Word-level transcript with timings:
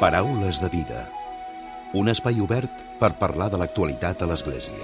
Paraules 0.00 0.58
de 0.60 0.68
vida. 0.68 1.04
Un 1.94 2.08
espai 2.10 2.40
obert 2.42 2.80
per 2.98 3.12
parlar 3.14 3.46
de 3.52 3.60
l'actualitat 3.60 4.24
a 4.24 4.26
l'Església. 4.26 4.74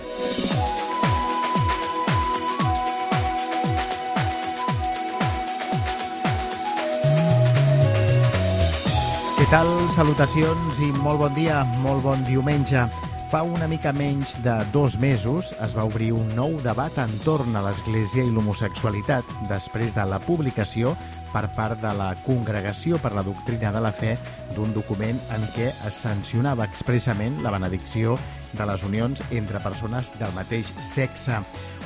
Què 9.35 9.49
tal? 9.51 9.67
Salutacions 9.97 10.79
i 10.79 10.93
molt 11.03 11.25
bon 11.25 11.35
dia, 11.35 11.65
molt 11.83 12.07
bon 12.07 12.23
diumenge. 12.31 12.87
Fa 13.35 13.43
una 13.43 13.67
mica 13.71 13.91
menys 13.91 14.37
de 14.47 14.55
dos 14.71 14.95
mesos 15.03 15.51
es 15.63 15.75
va 15.75 15.89
obrir 15.91 16.13
un 16.15 16.31
nou 16.39 16.55
debat 16.63 16.97
entorn 17.03 17.59
a 17.59 17.67
l'Església 17.67 18.23
i 18.23 18.31
l'homosexualitat 18.31 19.27
després 19.51 19.95
de 19.95 20.07
la 20.07 20.23
publicació 20.23 20.95
per 21.33 21.47
part 21.57 21.81
de 21.83 21.93
la 21.97 22.11
Congregació 22.25 22.99
per 23.03 23.13
la 23.17 23.25
Doctrina 23.27 23.73
de 23.73 23.83
la 23.83 23.93
Fe 23.95 24.17
d'un 24.57 24.75
document 24.75 25.19
en 25.37 25.47
què 25.55 25.71
es 25.89 25.99
sancionava 26.03 26.67
expressament 26.67 27.41
la 27.45 27.53
benedicció 27.55 28.17
de 28.53 28.67
les 28.67 28.83
unions 28.83 29.23
entre 29.31 29.63
persones 29.63 30.11
del 30.19 30.33
mateix 30.35 30.73
sexe. 30.83 31.39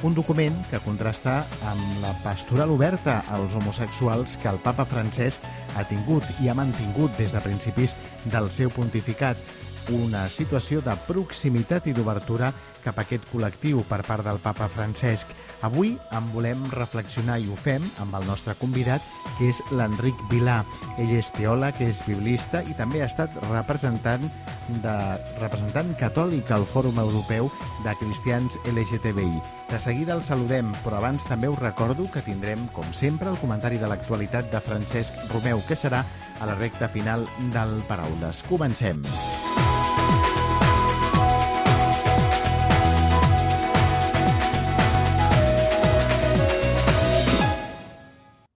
Un 0.05 0.17
document 0.17 0.57
que 0.71 0.81
contrasta 0.85 1.43
amb 1.71 2.01
la 2.03 2.13
pastoral 2.23 2.73
oberta 2.73 3.23
als 3.33 3.55
homosexuals 3.57 4.39
que 4.41 4.51
el 4.53 4.61
papa 4.65 4.85
Francesc 4.89 5.45
ha 5.77 5.85
tingut 5.89 6.25
i 6.41 6.49
ha 6.49 6.57
mantingut 6.57 7.15
des 7.19 7.33
de 7.33 7.45
principis 7.45 7.97
del 8.33 8.51
seu 8.53 8.73
pontificat 8.73 9.41
una 9.93 10.29
situació 10.29 10.81
de 10.85 10.95
proximitat 11.09 11.89
i 11.89 11.93
d'obertura 11.97 12.53
cap 12.85 12.99
a 12.99 13.05
aquest 13.05 13.25
col·lectiu 13.31 13.83
per 13.89 14.03
part 14.07 14.25
del 14.27 14.41
papa 14.45 14.69
Francesc. 14.69 15.31
Avui 15.65 15.95
en 16.13 16.27
volem 16.35 16.61
reflexionar 16.73 17.39
i 17.41 17.49
ho 17.49 17.57
fem 17.57 17.85
amb 18.03 18.17
el 18.19 18.27
nostre 18.29 18.55
convidat, 18.61 19.05
que 19.39 19.49
és 19.49 19.61
l'Enric 19.73 20.19
Vilà. 20.31 20.61
Ell 21.01 21.15
és 21.17 21.31
teòleg, 21.37 21.81
és 21.85 22.03
biblista 22.07 22.63
i 22.63 22.77
també 22.77 23.03
ha 23.03 23.09
estat 23.09 23.33
representant 23.49 24.27
de 24.85 24.97
representant 25.41 25.91
catòlic 26.01 26.51
al 26.55 26.65
Fòrum 26.69 27.01
Europeu 27.01 27.51
de 27.85 27.97
Cristians 28.01 28.57
LGTBI. 28.69 29.41
De 29.71 29.81
seguida 29.81 30.17
el 30.17 30.25
saludem, 30.25 30.71
però 30.85 31.01
abans 31.01 31.25
també 31.29 31.49
us 31.53 31.61
recordo 31.61 32.09
que 32.13 32.25
tindrem, 32.25 32.69
com 32.77 32.87
sempre, 32.93 33.33
el 33.33 33.41
comentari 33.41 33.81
de 33.81 33.91
l'actualitat 33.91 34.53
de 34.53 34.63
Francesc 34.65 35.27
Romeu, 35.33 35.65
que 35.69 35.77
serà 35.77 36.05
a 36.41 36.49
la 36.49 36.57
recta 36.61 36.89
final 36.89 37.29
del 37.53 37.81
Paraules. 37.89 38.45
Comencem. 38.49 39.05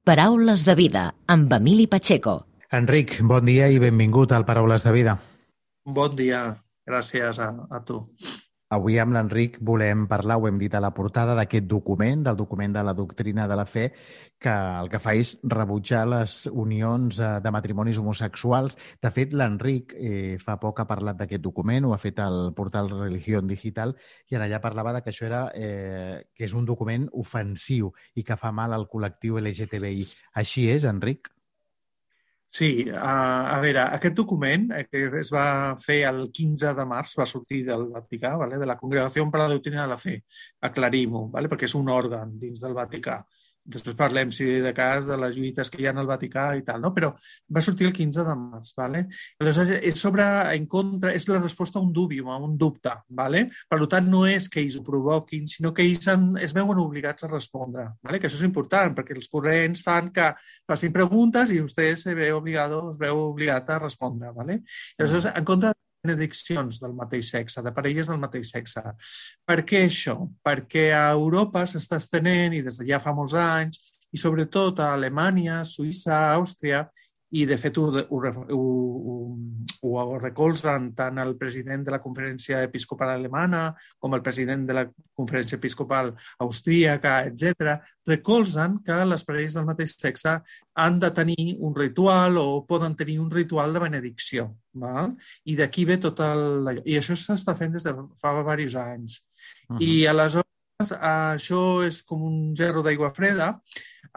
Paraules 0.09 0.63
de 0.65 0.73
vida 0.73 1.01
amb 1.29 1.51
Emili 1.53 1.85
Pacheco. 1.87 2.33
Enric, 2.73 3.19
bon 3.29 3.45
dia 3.45 3.67
i 3.69 3.77
benvingut 3.83 4.31
al 4.33 4.47
Paraules 4.49 4.87
de 4.87 4.93
vida. 4.95 5.13
Bon 5.85 6.15
dia, 6.17 6.39
gràcies 6.89 7.37
a, 7.45 7.49
a 7.69 7.81
tu. 7.85 7.99
Avui 8.77 8.99
amb 9.01 9.15
l'Enric 9.17 9.55
volem 9.65 10.03
parlar, 10.11 10.37
ho 10.37 10.45
hem 10.45 10.59
dit 10.61 10.75
a 10.77 10.81
la 10.85 10.91
portada, 10.93 11.33
d'aquest 11.39 11.65
document, 11.65 12.21
del 12.27 12.37
document 12.37 12.75
de 12.75 12.83
la 12.85 12.93
doctrina 12.93 13.47
de 13.49 13.57
la 13.57 13.65
fe, 13.65 13.85
que 14.39 14.53
el 14.53 14.91
que 14.93 15.01
fa 15.01 15.15
és 15.17 15.31
rebutjar 15.55 16.03
les 16.13 16.35
unions 16.53 17.17
eh, 17.17 17.31
de 17.41 17.53
matrimonis 17.55 17.97
homosexuals. 18.03 18.77
De 19.01 19.09
fet, 19.17 19.33
l'Enric 19.33 19.95
eh, 19.97 20.37
fa 20.43 20.59
poc 20.61 20.83
ha 20.83 20.89
parlat 20.91 21.17
d'aquest 21.17 21.47
document, 21.47 21.89
ho 21.89 21.95
ha 21.97 22.01
fet 22.03 22.21
al 22.21 22.53
portal 22.59 22.93
Religión 22.93 23.49
Digital, 23.49 23.97
i 24.29 24.37
en 24.37 24.45
allà 24.45 24.61
parlava 24.61 24.93
de 24.99 25.01
que 25.01 25.15
això 25.17 25.25
era, 25.31 25.43
eh, 25.57 26.29
que 26.37 26.45
és 26.45 26.53
un 26.53 26.69
document 26.69 27.09
ofensiu 27.25 27.89
i 28.21 28.27
que 28.29 28.37
fa 28.37 28.53
mal 28.53 28.77
al 28.77 28.85
col·lectiu 28.93 29.41
LGTBI. 29.41 30.05
Així 30.45 30.69
és, 30.77 30.85
Enric? 30.85 31.33
Sí, 32.49 32.89
a, 32.89 33.15
a 33.53 33.59
veure, 33.61 33.83
aquest 33.99 34.15
document 34.17 34.71
eh, 34.73 34.87
que 34.89 35.03
es 35.21 35.31
va 35.35 35.77
fer 35.83 35.99
el 36.09 36.23
15 36.33 36.73
de 36.79 36.87
març, 36.89 37.13
va 37.21 37.27
sortir 37.29 37.61
del 37.67 37.85
Vaticà, 37.93 38.33
vale? 38.41 38.57
de 38.61 38.69
la 38.69 38.79
Congregació 38.81 39.27
per 39.31 39.43
la 39.43 39.51
Doctrina 39.53 39.83
de 39.83 39.93
la 39.93 39.99
Fe, 40.01 40.15
aclarim-ho, 40.65 41.27
vale? 41.35 41.51
perquè 41.53 41.69
és 41.69 41.77
un 41.77 41.93
òrgan 41.93 42.33
dins 42.41 42.65
del 42.65 42.77
Vaticà. 42.79 43.19
Després 43.69 43.97
parlem, 43.99 44.31
si 44.33 44.47
de 44.65 44.73
cas, 44.73 45.07
de 45.09 45.17
les 45.21 45.37
lluites 45.37 45.69
que 45.71 45.83
hi 45.83 45.89
ha 45.89 45.93
al 45.93 46.09
Vaticà 46.09 46.47
i 46.57 46.63
tal, 46.65 46.81
no? 46.81 46.93
Però 46.97 47.11
va 47.55 47.63
sortir 47.65 47.89
el 47.89 47.95
15 47.97 48.25
de 48.25 48.37
març, 48.41 48.73
¿vale? 48.79 49.05
Aleshores, 49.43 49.83
és 49.91 50.01
sobre, 50.01 50.25
en 50.57 50.67
contra, 50.71 51.13
és 51.17 51.29
la 51.29 51.41
resposta 51.43 51.79
a 51.79 51.85
un 51.85 51.93
dúbium, 51.93 52.31
a 52.33 52.39
un 52.41 52.57
dubte, 52.61 52.95
¿vale? 53.21 53.45
Per 53.69 53.81
tant, 53.93 54.09
no 54.09 54.25
és 54.29 54.49
que 54.49 54.63
ells 54.63 54.79
ho 54.79 54.85
provoquin, 54.87 55.49
sinó 55.51 55.75
que 55.77 55.85
ells 55.85 56.09
han, 56.09 56.31
es 56.41 56.57
veuen 56.57 56.81
obligats 56.81 57.27
a 57.27 57.33
respondre, 57.33 57.91
¿vale? 58.03 58.21
Que 58.21 58.31
això 58.31 58.41
és 58.41 58.47
important, 58.49 58.97
perquè 58.97 59.17
els 59.17 59.29
corrents 59.33 59.85
fan 59.85 60.13
que 60.17 60.31
facin 60.69 60.95
preguntes 60.95 61.53
i 61.53 61.61
vostè 61.61 61.91
se 62.01 62.17
veu 62.17 62.41
obligat, 62.41 62.73
es 62.95 63.01
veu 63.01 63.27
obligat 63.29 63.69
a 63.75 63.83
respondre, 63.85 64.33
¿vale? 64.37 64.63
Aleshores, 64.99 65.29
en 65.35 65.45
contra 65.45 65.75
benediccions 66.05 66.81
del 66.83 66.95
mateix 66.97 67.31
sexe, 67.35 67.63
de 67.65 67.73
parelles 67.75 68.09
del 68.11 68.21
mateix 68.23 68.53
sexe. 68.55 68.83
Per 69.47 69.59
què 69.67 69.85
això? 69.87 70.17
Perquè 70.47 70.89
a 70.97 71.09
Europa 71.17 71.65
s'està 71.67 71.99
estenent, 72.03 72.55
i 72.55 72.63
des 72.65 72.79
de 72.81 72.89
ja 72.89 73.01
fa 73.03 73.15
molts 73.17 73.37
anys, 73.39 73.81
i 74.13 74.21
sobretot 74.21 74.81
a 74.81 74.93
Alemanya, 74.97 75.63
Suïssa, 75.69 76.33
Àustria, 76.37 76.87
i 77.31 77.45
de 77.47 77.59
fet 77.61 77.77
ho, 77.79 77.89
ho, 77.93 78.19
ho, 78.57 78.59
ho 79.83 80.19
recolzen 80.19 80.93
tant 80.97 81.21
el 81.21 81.35
president 81.37 81.85
de 81.85 81.93
la 81.93 82.01
Conferència 82.01 82.63
Episcopal 82.65 83.13
Alemana 83.13 83.63
com 83.99 84.17
el 84.17 84.23
president 84.25 84.65
de 84.69 84.77
la 84.79 84.85
Conferència 84.89 85.59
Episcopal 85.59 86.15
Austríaca, 86.45 87.21
etc. 87.29 87.77
recolzen 88.09 88.79
que 88.85 88.99
les 89.05 89.25
parelles 89.29 89.59
del 89.59 89.69
mateix 89.69 89.95
sexe 89.99 90.39
han 90.75 90.99
de 91.03 91.13
tenir 91.13 91.57
un 91.61 91.77
ritual 91.77 92.41
o 92.41 92.65
poden 92.67 92.97
tenir 92.97 93.19
un 93.21 93.31
ritual 93.31 93.77
de 93.77 93.85
benedicció. 93.85 94.49
Val? 94.79 95.15
I 95.45 95.57
d'aquí 95.59 95.85
ve 95.85 95.99
tot 96.01 96.21
el... 96.25 96.79
I 96.85 97.01
això 97.01 97.17
s'està 97.19 97.57
fent 97.59 97.75
des 97.75 97.85
de 97.85 97.95
fa 98.21 98.37
diversos 98.39 98.79
anys. 98.81 99.21
Uh 99.69 99.77
-huh. 99.77 99.83
I 99.83 100.07
aleshores 100.07 100.58
això 100.79 101.83
és 101.83 102.03
com 102.07 102.21
un 102.23 102.55
gerro 102.55 102.85
d'aigua 102.87 103.11
freda 103.11 103.49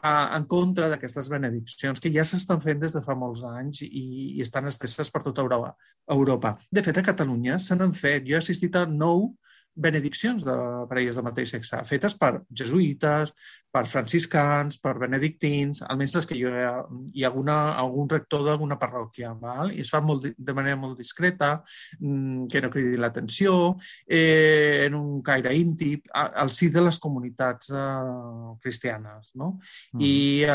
en 0.05 0.44
contra 0.45 0.89
d'aquestes 0.89 1.27
benediccions 1.29 1.99
que 1.99 2.11
ja 2.13 2.23
s'estan 2.23 2.61
fent 2.61 2.79
des 2.79 2.94
de 2.94 3.01
fa 3.01 3.16
molts 3.16 3.41
anys 3.44 3.81
i, 3.81 4.38
i 4.38 4.41
estan 4.41 4.67
esteses 4.69 5.09
per 5.09 5.23
tota 5.23 5.41
Europa. 5.41 6.59
De 6.69 6.83
fet, 6.83 6.97
a 6.97 7.03
Catalunya 7.03 7.57
se 7.57 7.75
n'han 7.75 7.94
fet. 7.94 8.27
Jo 8.27 8.35
he 8.35 8.38
assistit 8.38 8.75
a 8.75 8.85
nou 8.85 9.33
benediccions 9.76 10.44
de 10.44 10.56
parelles 10.90 11.16
de 11.16 11.24
mateix 11.24 11.54
sexe, 11.56 11.80
fetes 11.88 12.16
per 12.20 12.32
jesuïtes, 12.50 13.34
per 13.72 13.86
franciscans, 13.88 14.78
per 14.84 14.98
benedictins, 15.00 15.84
almenys 15.88 16.16
les 16.18 16.28
que 16.28 16.38
jo 16.40 16.52
hi 16.52 17.24
ha 17.24 17.30
alguna, 17.30 17.58
algun 17.80 18.09
rector 18.12 18.44
d'alguna 18.46 18.78
parròquia, 18.82 19.32
val? 19.40 19.72
i 19.72 19.80
es 19.86 19.92
fa 19.94 20.02
molt, 20.04 20.28
de 20.36 20.56
manera 20.58 20.80
molt 20.80 21.00
discreta, 21.00 21.54
mm, 22.00 22.50
que 22.52 22.62
no 22.62 22.72
cridi 22.74 23.00
l'atenció, 23.00 23.78
eh, 24.08 24.88
en 24.88 25.00
un 25.00 25.22
caire 25.24 25.56
íntim, 25.56 26.03
al 26.14 26.52
si 26.52 26.70
de 26.70 26.84
les 26.84 27.00
comunitats 27.00 27.72
eh, 27.72 28.58
cristianes. 28.62 29.32
No? 29.36 29.58
Mm. 29.94 30.02
I 30.02 30.46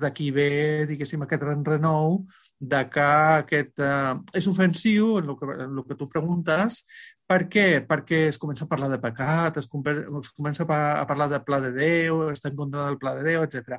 d'aquí 0.00 0.30
ve, 0.34 0.86
diguéssim, 0.88 1.22
aquest 1.22 1.44
renou 1.44 2.24
de 2.58 2.80
que 2.90 3.04
aquest 3.44 3.82
eh, 3.82 4.14
és 4.40 4.46
ofensiu, 4.50 5.18
en 5.20 5.28
el, 5.28 5.36
que, 5.38 5.48
en 5.66 5.76
el 5.76 5.84
que 5.88 5.96
tu 5.98 6.08
preguntes, 6.10 6.80
per 7.30 7.40
què? 7.50 7.66
Perquè 7.88 8.26
es 8.30 8.38
comença 8.40 8.66
a 8.66 8.70
parlar 8.70 8.90
de 8.92 9.00
pecat, 9.02 9.60
es, 9.60 9.68
comença 9.70 10.66
a 10.68 11.06
parlar 11.08 11.30
de 11.32 11.40
pla 11.44 11.60
de 11.64 11.72
Déu, 11.76 12.26
està 12.32 12.52
en 12.52 12.58
contra 12.60 12.88
del 12.88 13.00
pla 13.00 13.16
de 13.18 13.26
Déu, 13.30 13.46
etc 13.46 13.78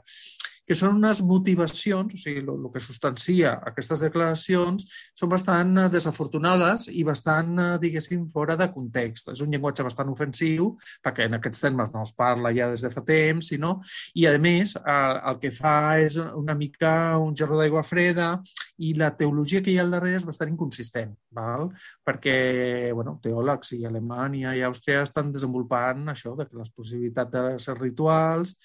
que 0.65 0.75
són 0.77 0.97
unes 0.97 1.21
motivacions, 1.25 2.15
o 2.15 2.19
sigui, 2.19 2.41
el, 2.41 2.67
que 2.73 2.81
substancia 2.83 3.53
aquestes 3.69 4.01
declaracions 4.05 4.87
són 5.17 5.31
bastant 5.31 5.75
eh, 5.77 5.87
desafortunades 5.93 6.89
i 6.91 7.05
bastant, 7.07 7.53
eh, 7.61 7.69
diguéssim, 7.81 8.25
fora 8.33 8.57
de 8.59 8.69
context. 8.73 9.31
És 9.35 9.43
un 9.45 9.53
llenguatge 9.53 9.85
bastant 9.85 10.09
ofensiu, 10.11 10.71
perquè 11.05 11.29
en 11.29 11.37
aquests 11.39 11.65
termes 11.67 11.91
no 11.93 12.03
es 12.05 12.13
parla 12.17 12.53
ja 12.55 12.69
des 12.71 12.85
de 12.85 12.91
fa 12.93 13.05
temps, 13.05 13.51
sinó, 13.53 13.77
i 14.17 14.25
a 14.29 14.35
més 14.41 14.75
el, 14.81 15.19
el 15.31 15.41
que 15.41 15.53
fa 15.53 15.75
és 16.01 16.17
una 16.17 16.57
mica 16.57 17.17
un 17.21 17.35
gerro 17.37 17.59
d'aigua 17.59 17.85
freda 17.85 18.35
i 18.84 18.93
la 18.97 19.11
teologia 19.16 19.61
que 19.63 19.72
hi 19.72 19.78
ha 19.79 19.85
al 19.85 19.93
darrere 19.93 20.19
és 20.19 20.25
bastant 20.28 20.51
inconsistent, 20.51 21.13
val? 21.35 21.69
perquè 22.05 22.91
bueno, 22.95 23.17
teòlegs 23.23 23.72
i 23.78 23.85
Alemanya 23.87 24.55
i 24.55 24.63
Àustria 24.67 25.03
estan 25.05 25.31
desenvolupant 25.31 26.09
això, 26.11 26.35
de 26.35 26.47
que 26.49 26.59
les 26.59 26.73
possibilitats 26.75 27.31
de 27.31 27.45
ser 27.63 27.78
rituals 27.79 28.55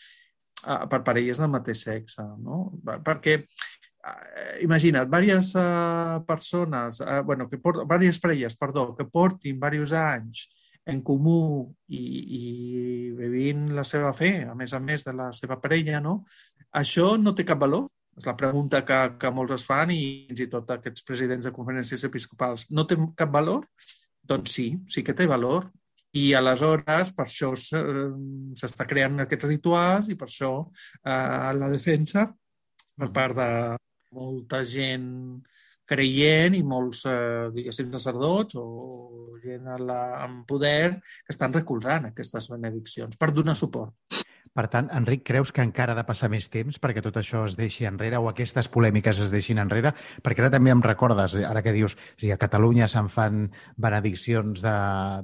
per 0.63 1.03
parelles 1.07 1.41
del 1.41 1.53
mateix 1.53 1.85
sexe, 1.87 2.25
no? 2.43 2.63
Perquè 3.05 3.37
eh, 3.41 4.55
imagina't, 4.65 5.11
diverses 5.11 5.55
uh, 5.61 6.21
persones, 6.27 7.01
uh, 7.05 7.21
bueno, 7.27 7.49
que 7.49 7.59
port, 7.59 7.85
diverses 7.85 8.21
parelles, 8.23 8.57
perdó, 8.57 8.91
que 8.97 9.09
portin 9.09 9.57
diversos 9.59 9.95
anys 9.99 10.49
en 10.91 11.03
comú 11.05 11.69
i, 11.93 12.01
i 12.01 12.45
vivint 13.17 13.69
la 13.77 13.85
seva 13.85 14.13
fe, 14.17 14.33
a 14.49 14.55
més 14.59 14.73
a 14.75 14.81
més 14.81 15.05
de 15.07 15.15
la 15.15 15.31
seva 15.37 15.61
parella, 15.61 16.01
no? 16.01 16.23
Això 16.81 17.17
no 17.21 17.35
té 17.37 17.45
cap 17.47 17.61
valor? 17.61 17.89
És 18.19 18.27
la 18.27 18.37
pregunta 18.37 18.83
que, 18.85 18.99
que 19.21 19.31
molts 19.33 19.55
es 19.57 19.65
fan 19.69 19.93
i 19.95 20.01
fins 20.29 20.43
i 20.45 20.49
tot 20.51 20.71
aquests 20.75 21.05
presidents 21.07 21.47
de 21.47 21.55
conferències 21.55 22.05
episcopals. 22.09 22.67
No 22.75 22.85
té 22.89 22.99
cap 23.17 23.31
valor? 23.33 23.65
Doncs 24.31 24.57
sí, 24.57 24.67
sí 24.91 25.05
que 25.07 25.15
té 25.17 25.27
valor. 25.31 25.71
I 26.19 26.33
aleshores, 26.35 27.13
per 27.15 27.27
això 27.29 27.53
s'està 27.55 28.87
creant 28.91 29.23
aquests 29.23 29.47
rituals 29.47 30.11
i 30.11 30.17
per 30.19 30.27
això 30.27 30.53
eh, 30.67 31.51
la 31.55 31.69
defensa 31.71 32.27
per 32.99 33.11
part 33.15 33.39
de 33.39 33.51
molta 34.17 34.65
gent 34.67 35.07
creient 35.91 36.55
i 36.55 36.63
molts, 36.67 37.05
eh, 37.11 37.51
diguéssim, 37.55 37.91
sacerdots 37.95 38.59
o 38.61 38.67
gent 39.43 39.67
a 39.71 39.79
la, 39.79 40.01
amb 40.27 40.45
poder 40.47 40.99
que 41.01 41.35
estan 41.35 41.55
recolzant 41.57 42.11
aquestes 42.11 42.51
benediccions 42.53 43.19
per 43.19 43.33
donar 43.35 43.57
suport. 43.59 43.95
Per 44.51 44.65
tant, 44.67 44.89
Enric, 44.99 45.21
creus 45.29 45.53
que 45.55 45.63
encara 45.63 45.95
ha 45.95 45.97
de 46.01 46.03
passar 46.03 46.27
més 46.33 46.49
temps 46.51 46.81
perquè 46.83 46.99
tot 47.05 47.15
això 47.21 47.45
es 47.47 47.55
deixi 47.59 47.85
enrere 47.87 48.19
o 48.19 48.27
aquestes 48.27 48.67
polèmiques 48.75 49.21
es 49.23 49.31
deixin 49.31 49.61
enrere? 49.63 49.93
Perquè 50.27 50.43
ara 50.43 50.51
també 50.51 50.73
em 50.75 50.83
recordes, 50.83 51.37
ara 51.47 51.63
que 51.63 51.71
dius, 51.77 51.95
si 52.19 52.33
a 52.35 52.39
Catalunya 52.41 52.89
se'n 52.91 53.07
fan 53.15 53.45
benediccions 53.79 54.65
de, 54.65 54.75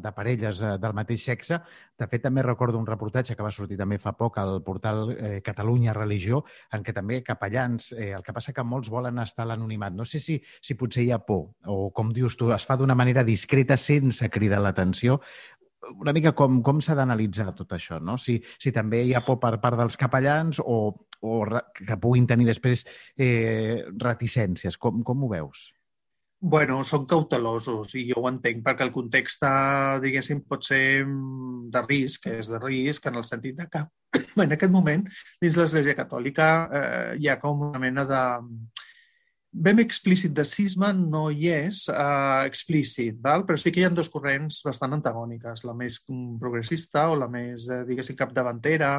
de 0.05 0.12
parelles 0.14 0.62
eh, 0.62 0.76
del 0.78 0.94
mateix 0.94 1.25
sexe, 1.26 1.58
de 1.99 2.06
fet 2.06 2.23
també 2.23 2.44
recordo 2.44 2.78
un 2.78 2.87
reportatge 2.87 3.34
que 3.34 3.43
va 3.43 3.50
sortir 3.50 3.78
també 3.81 3.99
fa 3.99 4.12
poc 4.14 4.38
al 4.38 4.61
portal 4.62 5.11
eh, 5.17 5.40
Catalunya 5.43 5.96
Religió, 5.96 6.44
en 6.76 6.87
què 6.87 6.94
també 6.94 7.19
capellans, 7.26 7.90
eh, 7.99 8.12
el 8.14 8.23
que 8.23 8.37
passa 8.37 8.55
que 8.55 8.62
molts 8.62 8.93
volen 8.94 9.19
estar 9.25 9.43
a 9.43 9.50
l'anonimat. 9.50 9.96
No 9.96 10.06
sé 10.06 10.23
si, 10.23 10.38
si 10.62 10.78
potser 10.78 11.02
hi 11.02 11.11
ha 11.11 11.19
por 11.19 11.49
o, 11.67 11.90
com 11.90 12.14
dius 12.14 12.38
tu, 12.38 12.52
es 12.55 12.69
fa 12.69 12.78
d'una 12.78 12.94
manera 12.94 13.26
discreta 13.26 13.75
sense 13.75 14.31
cridar 14.31 14.62
l'atenció 14.62 15.19
una 15.94 16.14
mica 16.16 16.32
com, 16.36 16.60
com 16.62 16.80
s'ha 16.82 16.96
d'analitzar 16.98 17.52
tot 17.56 17.72
això, 17.76 18.00
no? 18.02 18.16
Si, 18.18 18.38
si 18.58 18.72
també 18.74 19.04
hi 19.06 19.14
ha 19.14 19.22
por 19.24 19.38
per 19.42 19.56
part 19.62 19.78
dels 19.78 19.98
capellans 20.00 20.60
o, 20.62 20.78
o 21.22 21.38
que 21.76 22.00
puguin 22.02 22.26
tenir 22.26 22.48
després 22.48 22.84
eh, 23.16 23.84
reticències. 24.02 24.78
Com, 24.80 25.02
com 25.06 25.24
ho 25.24 25.32
veus? 25.32 25.70
Bueno, 26.46 26.82
són 26.84 27.06
cautelosos 27.08 27.94
i 27.96 28.04
jo 28.10 28.20
ho 28.20 28.28
entenc 28.28 28.60
perquè 28.64 28.84
el 28.84 28.92
context, 28.92 29.44
diguéssim, 30.02 30.42
pot 30.44 30.66
ser 30.68 31.02
mm, 31.06 31.70
de 31.72 31.82
risc, 31.86 32.28
és 32.28 32.50
de 32.52 32.60
risc 32.60 33.08
en 33.08 33.16
el 33.16 33.24
sentit 33.24 33.56
de 33.56 33.66
que 33.72 33.82
en 34.44 34.52
aquest 34.52 34.72
moment 34.72 35.06
dins 35.42 35.56
l'Església 35.56 35.96
Catòlica 35.96 36.48
eh, 36.68 37.12
hi 37.22 37.30
ha 37.32 37.38
com 37.40 37.64
una 37.70 37.80
mena 37.80 38.04
de, 38.06 38.20
ben 39.56 39.80
explícit 39.80 40.34
de 40.36 40.44
cisma 40.44 40.90
no 40.92 41.26
hi 41.32 41.48
és 41.48 41.86
uh, 41.88 42.44
explícit, 42.44 43.16
val? 43.24 43.46
però 43.48 43.56
sí 43.56 43.72
que 43.72 43.80
hi 43.80 43.86
ha 43.88 43.92
dos 43.94 44.10
corrents 44.12 44.60
bastant 44.66 44.92
antagòniques, 44.98 45.64
la 45.64 45.74
més 45.76 45.96
progressista 46.40 47.06
o 47.12 47.16
la 47.16 47.28
més, 47.32 47.70
eh, 47.72 47.80
diguéssim, 47.88 48.18
capdavantera, 48.18 48.90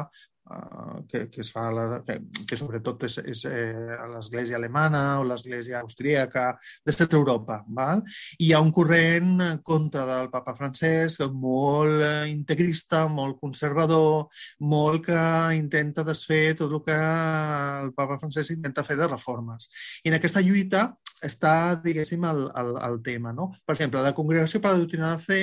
que, 1.08 1.28
que 1.30 1.40
es 1.40 1.50
fa 1.52 1.68
la, 1.72 2.02
que, 2.06 2.18
que 2.48 2.56
sobretot 2.58 3.04
és, 3.08 3.18
és 3.32 3.44
eh, 3.50 3.96
l'església 4.12 4.56
alemana 4.58 5.02
o 5.20 5.26
l'església 5.28 5.80
austríaca 5.80 6.50
de 6.84 6.94
centre 6.94 7.18
Europa. 7.18 7.60
Val? 7.68 8.02
I 8.38 8.48
hi 8.48 8.52
ha 8.54 8.62
un 8.64 8.72
corrent 8.74 9.42
contra 9.66 10.06
del 10.08 10.30
papa 10.32 10.54
francès 10.58 11.18
molt 11.32 12.04
integrista, 12.30 13.06
molt 13.12 13.38
conservador, 13.40 14.28
molt 14.60 15.04
que 15.08 15.20
intenta 15.58 16.06
desfer 16.06 16.56
tot 16.58 16.72
el 16.72 16.84
que 16.86 16.96
el 16.98 17.92
papa 17.96 18.18
francès 18.20 18.52
intenta 18.54 18.86
fer 18.86 18.98
de 18.98 19.10
reformes. 19.10 19.68
I 20.04 20.12
en 20.12 20.18
aquesta 20.18 20.44
lluita 20.44 20.88
està, 21.24 21.78
diguéssim, 21.82 22.24
el, 22.28 22.44
el, 22.60 22.72
el 22.88 22.98
tema. 23.02 23.32
No? 23.34 23.50
Per 23.66 23.74
exemple, 23.74 24.02
la 24.04 24.14
Congregació 24.14 24.60
per 24.62 24.74
la 24.74 24.82
Doctrina 24.82 25.12
de 25.14 25.22
Fe 25.22 25.40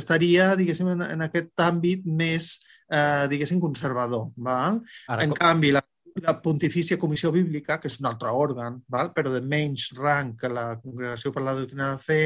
estaria, 0.00 0.54
diguéssim, 0.56 0.88
en, 0.94 1.04
en 1.16 1.26
aquest 1.26 1.52
àmbit 1.66 2.06
més 2.06 2.54
eh, 2.90 3.26
diguéssim, 3.30 3.60
conservador. 3.62 4.30
Val? 4.48 4.80
Ara, 5.06 5.24
en 5.26 5.34
com... 5.34 5.40
canvi, 5.44 5.72
la 5.76 5.84
la 6.22 6.40
Pontifícia 6.42 6.98
Comissió 6.98 7.30
Bíblica, 7.32 7.78
que 7.80 7.88
és 7.90 7.98
un 8.00 8.08
altre 8.10 8.30
òrgan, 8.34 8.80
val? 8.90 9.12
però 9.14 9.32
de 9.32 9.40
menys 9.40 9.90
rang 9.96 10.34
que 10.38 10.50
la 10.50 10.76
Congregació 10.80 11.32
per 11.32 11.42
la 11.44 11.54
Doctrina 11.58 11.90
de 11.92 12.00
Fe, 12.02 12.20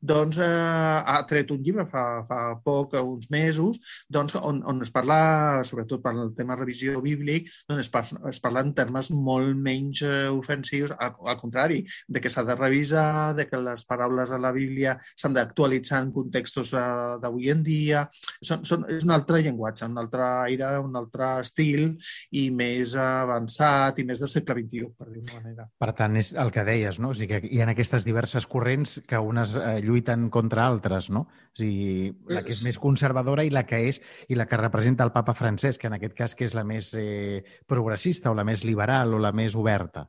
doncs 0.00 0.38
eh, 0.42 0.46
ha 0.46 1.18
tret 1.28 1.50
un 1.54 1.62
llibre 1.64 1.86
fa, 1.90 2.04
fa 2.28 2.40
poc, 2.64 2.96
uns 3.00 3.30
mesos, 3.32 3.80
doncs, 4.12 4.36
on, 4.40 4.62
on 4.68 4.82
es 4.84 4.92
parla, 4.94 5.62
sobretot 5.66 6.02
per 6.04 6.14
el 6.16 6.32
tema 6.36 6.56
revisió 6.58 7.00
bíblic, 7.04 7.50
doncs 7.68 7.86
es, 7.86 7.92
parla, 7.92 8.22
es 8.30 8.40
parla 8.42 8.64
en 8.66 8.74
termes 8.76 9.12
molt 9.14 9.56
menys 9.56 10.02
eh, 10.06 10.28
ofensius, 10.32 10.94
al, 10.98 11.16
al 11.32 11.40
contrari, 11.40 11.82
de 12.08 12.22
que 12.22 12.32
s'ha 12.32 12.46
de 12.48 12.58
revisar, 12.58 13.34
de 13.38 13.48
que 13.48 13.60
les 13.60 13.86
paraules 13.88 14.32
a 14.32 14.40
la 14.40 14.52
Bíblia 14.54 14.96
s'han 15.14 15.36
d'actualitzar 15.36 16.02
en 16.04 16.12
contextos 16.14 16.74
eh, 16.76 16.86
d'avui 17.22 17.50
en 17.52 17.64
dia. 17.66 18.04
Són, 18.42 18.66
són, 18.68 18.86
és 18.92 19.06
un 19.06 19.14
altre 19.14 19.42
llenguatge, 19.42 19.88
un 19.88 20.00
altre 20.02 20.26
aire, 20.48 20.74
un 20.82 20.96
altre 20.98 21.34
estil 21.42 21.92
i 22.36 22.48
més 22.54 22.96
eh, 22.98 23.21
avançat 23.22 23.98
i 23.98 24.04
més 24.08 24.22
del 24.22 24.30
segle 24.32 24.56
XXI, 24.60 24.90
per 24.98 25.08
dir-ho 25.10 25.38
manera. 25.38 25.66
Per 25.82 25.90
tant, 25.98 26.16
és 26.20 26.32
el 26.38 26.52
que 26.54 26.64
deies, 26.68 27.00
no? 27.02 27.12
O 27.12 27.18
sigui, 27.18 27.40
que 27.42 27.50
hi 27.50 27.62
ha 27.62 27.68
aquestes 27.72 28.06
diverses 28.08 28.46
corrents 28.50 28.98
que 29.08 29.20
unes 29.32 29.56
eh, 29.56 29.78
lluiten 29.84 30.28
contra 30.34 30.66
altres, 30.66 31.10
no? 31.10 31.26
O 31.26 31.62
sigui, 31.62 32.12
la 32.30 32.44
que 32.46 32.54
és 32.54 32.62
més 32.66 32.80
conservadora 32.82 33.46
i 33.46 33.52
la 33.54 33.64
que 33.68 33.82
és 33.88 34.02
i 34.28 34.38
la 34.38 34.46
que 34.50 34.60
representa 34.60 35.06
el 35.08 35.14
papa 35.14 35.34
francès, 35.38 35.78
que 35.78 35.90
en 35.90 35.98
aquest 35.98 36.18
cas 36.18 36.36
que 36.38 36.48
és 36.48 36.56
la 36.58 36.66
més 36.68 36.92
eh, 36.98 37.42
progressista 37.66 38.30
o 38.30 38.38
la 38.38 38.46
més 38.48 38.66
liberal 38.68 39.14
o 39.14 39.22
la 39.22 39.32
més 39.32 39.56
oberta. 39.58 40.08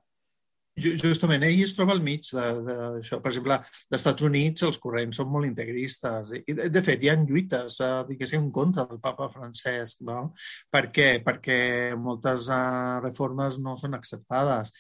Justament, 0.73 1.43
ell 1.45 1.59
es 1.61 1.75
troba 1.77 1.93
al 1.93 2.01
mig 2.01 2.25
d'això. 2.33 3.19
Per 3.21 3.29
exemple, 3.29 3.59
als 3.61 3.97
Estats 3.99 4.25
Units 4.25 4.65
els 4.65 4.79
corrents 4.81 5.19
són 5.19 5.29
molt 5.29 5.45
integristes. 5.45 6.31
I, 6.39 6.55
de 6.73 6.81
fet, 6.85 7.03
hi 7.03 7.11
ha 7.11 7.17
lluites, 7.19 7.77
eh, 7.85 7.91
diguéssim, 8.07 8.47
contra 8.55 8.87
del 8.89 9.01
papa 9.03 9.29
Francesc. 9.29 10.01
No? 10.09 10.31
Per 10.73 10.87
què? 10.95 11.07
Perquè 11.25 11.59
moltes 11.93 12.49
eh, 12.49 12.97
reformes 13.05 13.61
no 13.61 13.75
són 13.77 13.93
acceptades. 13.99 14.73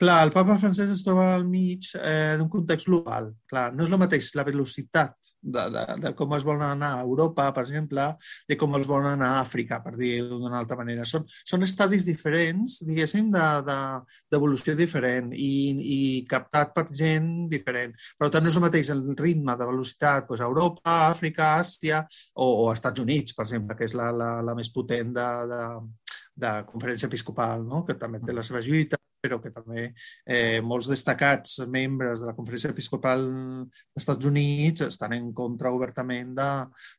Clar, 0.00 0.22
el 0.24 0.30
papa 0.32 0.54
francès 0.56 0.88
es 0.94 1.02
troba 1.04 1.26
al 1.34 1.42
mig 1.44 1.90
eh, 1.98 2.36
d'un 2.40 2.48
context 2.48 2.86
global. 2.88 3.26
Clar, 3.52 3.66
no 3.76 3.84
és 3.84 3.90
el 3.92 3.98
mateix 4.00 4.30
la 4.32 4.46
velocitat 4.46 5.12
de, 5.42 5.64
de, 5.74 5.82
de 6.00 6.12
com 6.16 6.32
es 6.32 6.46
volen 6.48 6.64
anar 6.64 6.94
a 6.96 7.02
Europa, 7.04 7.44
per 7.52 7.66
exemple, 7.66 8.06
de 8.48 8.56
com 8.56 8.78
es 8.78 8.88
volen 8.88 9.10
anar 9.10 9.28
a 9.34 9.42
Àfrica, 9.42 9.82
per 9.84 9.92
dir-ho 9.98 10.38
d'una 10.40 10.56
altra 10.62 10.78
manera. 10.78 11.04
Són, 11.04 11.26
són 11.28 11.66
estadis 11.66 12.06
diferents, 12.08 12.78
diguéssim, 12.88 13.28
d'evolució 13.28 14.72
de, 14.72 14.78
de, 14.78 14.86
diferent 14.86 15.34
i, 15.36 15.50
i 15.96 16.00
captat 16.30 16.72
per 16.78 16.86
gent 16.96 17.28
diferent. 17.52 17.92
Per 18.16 18.30
tant, 18.32 18.46
no 18.46 18.54
és 18.54 18.56
el 18.56 18.64
mateix 18.64 18.92
el 18.96 19.04
ritme 19.20 19.58
de 19.60 19.68
velocitat 19.68 20.30
doncs, 20.30 20.40
a 20.40 20.48
Europa, 20.48 20.96
Àfrica, 21.10 21.50
Àsia 21.60 22.00
o, 22.32 22.48
o 22.48 22.72
Estats 22.72 23.04
Units, 23.04 23.36
per 23.36 23.44
exemple, 23.50 23.76
que 23.76 23.84
és 23.84 23.98
la, 24.00 24.08
la, 24.16 24.30
la 24.48 24.56
més 24.56 24.72
potent 24.72 25.12
de, 25.20 25.28
de, 25.52 25.62
de 26.46 26.56
conferència 26.72 27.12
episcopal, 27.12 27.68
no? 27.68 27.84
que 27.84 28.00
també 28.00 28.24
té 28.24 28.32
la 28.32 28.48
seva 28.48 28.64
lluita, 28.64 28.96
però 29.20 29.38
que 29.42 29.52
també 29.54 29.90
eh, 30.26 30.60
molts 30.64 30.88
destacats 30.90 31.58
membres 31.68 32.22
de 32.22 32.28
la 32.30 32.34
Conferència 32.36 32.72
Episcopal 32.72 33.24
dels 33.24 34.02
Estats 34.02 34.28
Units 34.30 34.86
estan 34.88 35.14
en 35.16 35.30
contra 35.36 35.72
obertament 35.76 36.32
de, 36.36 36.50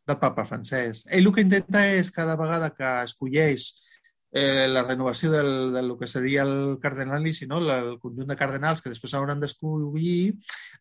del 0.08 0.20
papa 0.22 0.46
francès. 0.48 1.06
Ell 1.10 1.28
el 1.28 1.36
que 1.36 1.46
intenta 1.48 1.86
és, 1.98 2.14
cada 2.14 2.38
vegada 2.40 2.72
que 2.76 2.92
escolleix 3.06 3.72
eh, 4.32 4.68
la 4.68 4.84
renovació 4.84 5.32
del, 5.32 5.74
del 5.74 5.92
que 6.00 6.08
seria 6.08 6.44
el 6.44 6.78
cardenalici, 6.82 7.48
no? 7.48 7.60
el 7.60 7.98
conjunt 8.00 8.32
de 8.32 8.38
cardenals 8.40 8.82
que 8.82 8.92
després 8.92 9.14
hauran 9.18 9.42
d'escollir, 9.42 10.34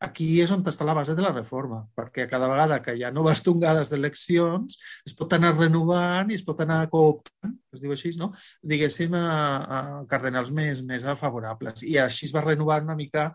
aquí 0.06 0.28
és 0.42 0.52
on 0.54 0.62
està 0.70 0.86
la 0.86 0.94
base 0.94 1.16
de 1.18 1.24
la 1.24 1.32
reforma, 1.34 1.82
perquè 1.96 2.28
cada 2.30 2.48
vegada 2.50 2.80
que 2.82 2.94
hi 2.96 3.04
ha 3.04 3.12
noves 3.14 3.42
tongades 3.46 3.90
d'eleccions 3.90 4.78
es 5.06 5.16
pot 5.18 5.34
anar 5.34 5.56
renovant 5.56 6.30
i 6.30 6.38
es 6.38 6.46
pot 6.46 6.62
anar 6.62 6.84
cooptant, 6.92 7.56
es 7.74 7.82
diu 7.82 7.94
així, 7.94 8.14
no? 8.18 8.30
diguéssim, 8.62 9.14
a, 9.18 9.26
a 9.26 9.80
cardenals 10.10 10.54
més, 10.54 10.84
més 10.86 11.02
favorables. 11.18 11.82
I 11.86 11.98
així 11.98 12.28
es 12.28 12.34
va 12.34 12.46
renovar 12.46 12.80
una 12.84 12.98
mica 12.98 13.32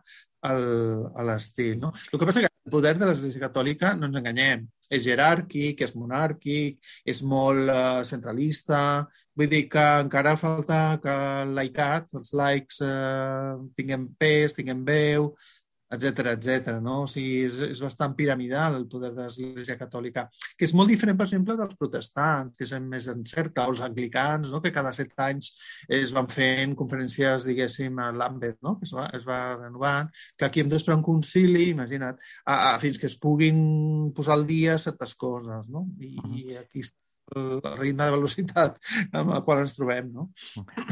l'estil. 1.25 1.79
No? 1.79 1.91
El 2.11 2.19
que 2.19 2.25
passa 2.25 2.43
que 2.43 2.49
el 2.49 2.71
poder 2.71 2.95
de 2.99 3.07
l'Església 3.09 3.47
Catòlica, 3.47 3.93
no 3.97 4.09
ens 4.09 4.19
enganyem, 4.19 4.65
és 4.93 5.05
jeràrquic, 5.07 5.81
és 5.81 5.93
monàrquic, 5.97 6.79
és 7.05 7.21
molt 7.25 7.69
uh, 7.71 8.01
centralista, 8.07 8.79
vull 9.35 9.49
dir 9.51 9.65
que 9.71 9.85
encara 10.05 10.35
falta 10.39 10.79
que 11.03 11.15
el 11.41 11.53
laicat, 11.57 12.11
els 12.17 12.33
laics, 12.35 12.81
uh, 12.85 13.59
tinguem 13.77 14.07
pes, 14.19 14.55
tinguem 14.57 14.83
veu, 14.87 15.31
etc 15.91 16.31
etc. 16.33 16.79
no? 16.81 17.01
O 17.03 17.07
sigui, 17.09 17.45
és, 17.45 17.57
és 17.69 17.81
bastant 17.83 18.15
piramidal 18.17 18.77
el 18.79 18.87
poder 18.89 19.11
de 19.13 19.25
l'Església 19.25 19.77
Catòlica, 19.79 20.25
que 20.57 20.65
és 20.67 20.73
molt 20.77 20.89
diferent, 20.91 21.17
per 21.19 21.27
exemple, 21.27 21.57
dels 21.59 21.77
protestants, 21.79 22.57
que 22.57 22.65
és 22.65 22.73
més 22.81 23.09
en 23.11 23.23
cercle, 23.29 23.65
o 23.65 23.73
els 23.73 23.83
anglicans, 23.85 24.51
no? 24.53 24.61
que 24.63 24.73
cada 24.75 24.93
set 24.95 25.13
anys 25.27 25.51
es 26.01 26.13
van 26.15 26.29
fent 26.31 26.75
conferències, 26.79 27.47
diguéssim, 27.47 28.01
a 28.01 28.11
l'àmbit, 28.15 28.59
no? 28.65 28.77
que 28.79 28.89
es 28.89 28.95
va, 28.97 29.07
es 29.15 29.27
va 29.27 29.39
renovant, 29.59 30.11
que 30.37 30.49
aquí 30.49 30.63
hem 30.63 30.71
d'esperar 30.71 30.99
un 30.99 31.05
concili, 31.05 31.69
imagina't, 31.75 32.21
a, 32.45 32.55
a, 32.73 32.75
fins 32.81 32.99
que 33.01 33.09
es 33.11 33.17
puguin 33.21 34.11
posar 34.15 34.39
al 34.39 34.45
dia 34.49 34.79
certes 34.81 35.15
coses, 35.15 35.69
no? 35.73 35.85
I, 36.01 36.15
i 36.41 36.57
aquí 36.59 36.83
està 36.83 37.05
el 37.33 37.77
ritme 37.79 38.05
de 38.05 38.13
velocitat 38.13 38.79
amb 39.17 39.33
el 39.35 39.43
qual 39.45 39.63
ens 39.63 39.75
trobem. 39.77 40.11
No? 40.13 40.27